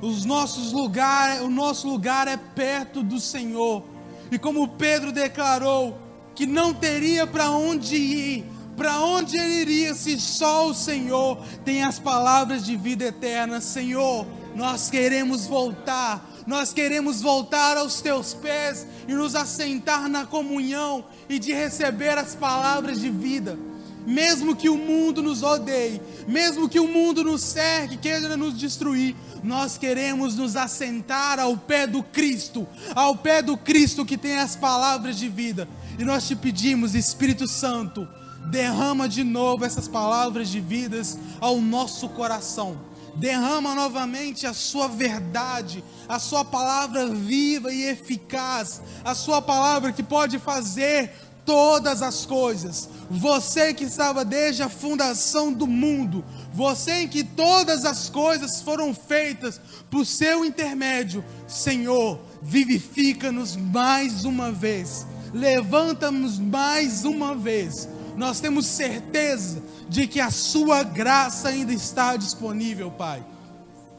[0.02, 3.84] Os nossos lugar, o nosso lugar é perto do Senhor.
[4.32, 6.05] E como Pedro declarou,
[6.36, 11.84] que não teria para onde ir, para onde ele iria se só o Senhor tem
[11.84, 13.62] as palavras de vida eterna.
[13.62, 21.06] Senhor, nós queremos voltar, nós queremos voltar aos teus pés e nos assentar na comunhão
[21.30, 23.58] e de receber as palavras de vida.
[24.06, 29.16] Mesmo que o mundo nos odeie, mesmo que o mundo nos cerque, queira nos destruir,
[29.44, 34.56] nós queremos nos assentar ao pé do Cristo, ao pé do Cristo que tem as
[34.56, 35.68] palavras de vida.
[35.98, 38.08] E nós te pedimos, Espírito Santo,
[38.46, 42.78] derrama de novo essas palavras de vidas ao nosso coração.
[43.16, 50.04] Derrama novamente a sua verdade, a sua palavra viva e eficaz, a sua palavra que
[50.04, 51.14] pode fazer
[51.46, 52.90] todas as coisas.
[53.10, 58.94] Você que estava desde a fundação do mundo, você em que todas as coisas foram
[58.94, 67.88] feitas por seu intermédio, Senhor, vivifica-nos mais uma vez, levanta-nos mais uma vez.
[68.16, 73.24] Nós temos certeza de que a Sua graça ainda está disponível, Pai.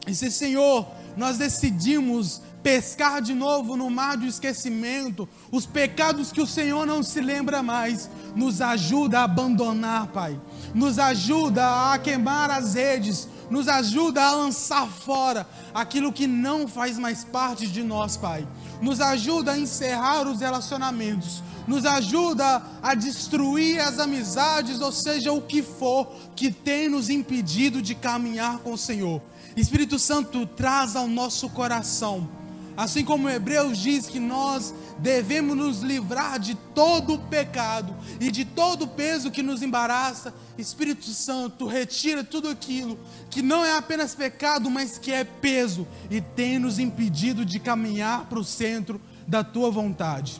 [0.07, 6.41] E se, Senhor, nós decidimos pescar de novo no mar do esquecimento, os pecados que
[6.41, 10.39] o Senhor não se lembra mais, nos ajuda a abandonar, Pai.
[10.73, 16.97] Nos ajuda a queimar as redes, nos ajuda a lançar fora aquilo que não faz
[16.97, 18.47] mais parte de nós, Pai.
[18.81, 25.41] Nos ajuda a encerrar os relacionamentos, nos ajuda a destruir as amizades, ou seja, o
[25.41, 29.21] que for que tem nos impedido de caminhar com o Senhor.
[29.55, 32.29] Espírito Santo, traz ao nosso coração
[32.77, 38.45] Assim como Hebreus diz que nós devemos nos livrar de todo o pecado e de
[38.45, 42.95] todo o peso que nos embaraça, Espírito Santo, retira tudo aquilo
[43.31, 48.27] que não é apenas pecado, mas que é peso e tem nos impedido de caminhar
[48.27, 50.39] para o centro da tua vontade.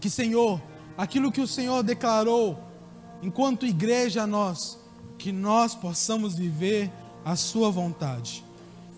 [0.00, 0.62] Que, Senhor,
[0.96, 2.58] aquilo que o Senhor declarou
[3.22, 4.78] enquanto igreja a nós,
[5.18, 6.90] que nós possamos viver
[7.22, 8.42] a sua vontade.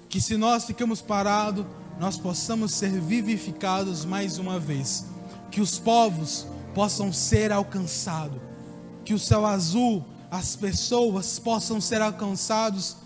[0.09, 1.67] Que se nós ficamos parados,
[1.99, 5.07] nós possamos ser vivificados mais uma vez,
[5.51, 8.41] que os povos possam ser alcançados,
[9.05, 12.97] que o céu azul, as pessoas possam ser alcançados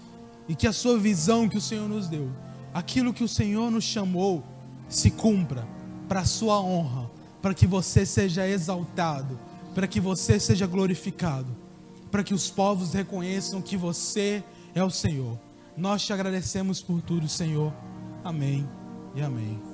[0.48, 2.30] e que a sua visão que o Senhor nos deu,
[2.74, 4.42] aquilo que o Senhor nos chamou,
[4.88, 5.66] se cumpra
[6.08, 7.08] para a sua honra,
[7.40, 9.38] para que você seja exaltado,
[9.72, 11.56] para que você seja glorificado,
[12.10, 14.42] para que os povos reconheçam que você
[14.74, 15.38] é o Senhor.
[15.76, 17.72] Nós te agradecemos por tudo, Senhor.
[18.24, 18.79] Amém
[19.14, 19.69] e amém.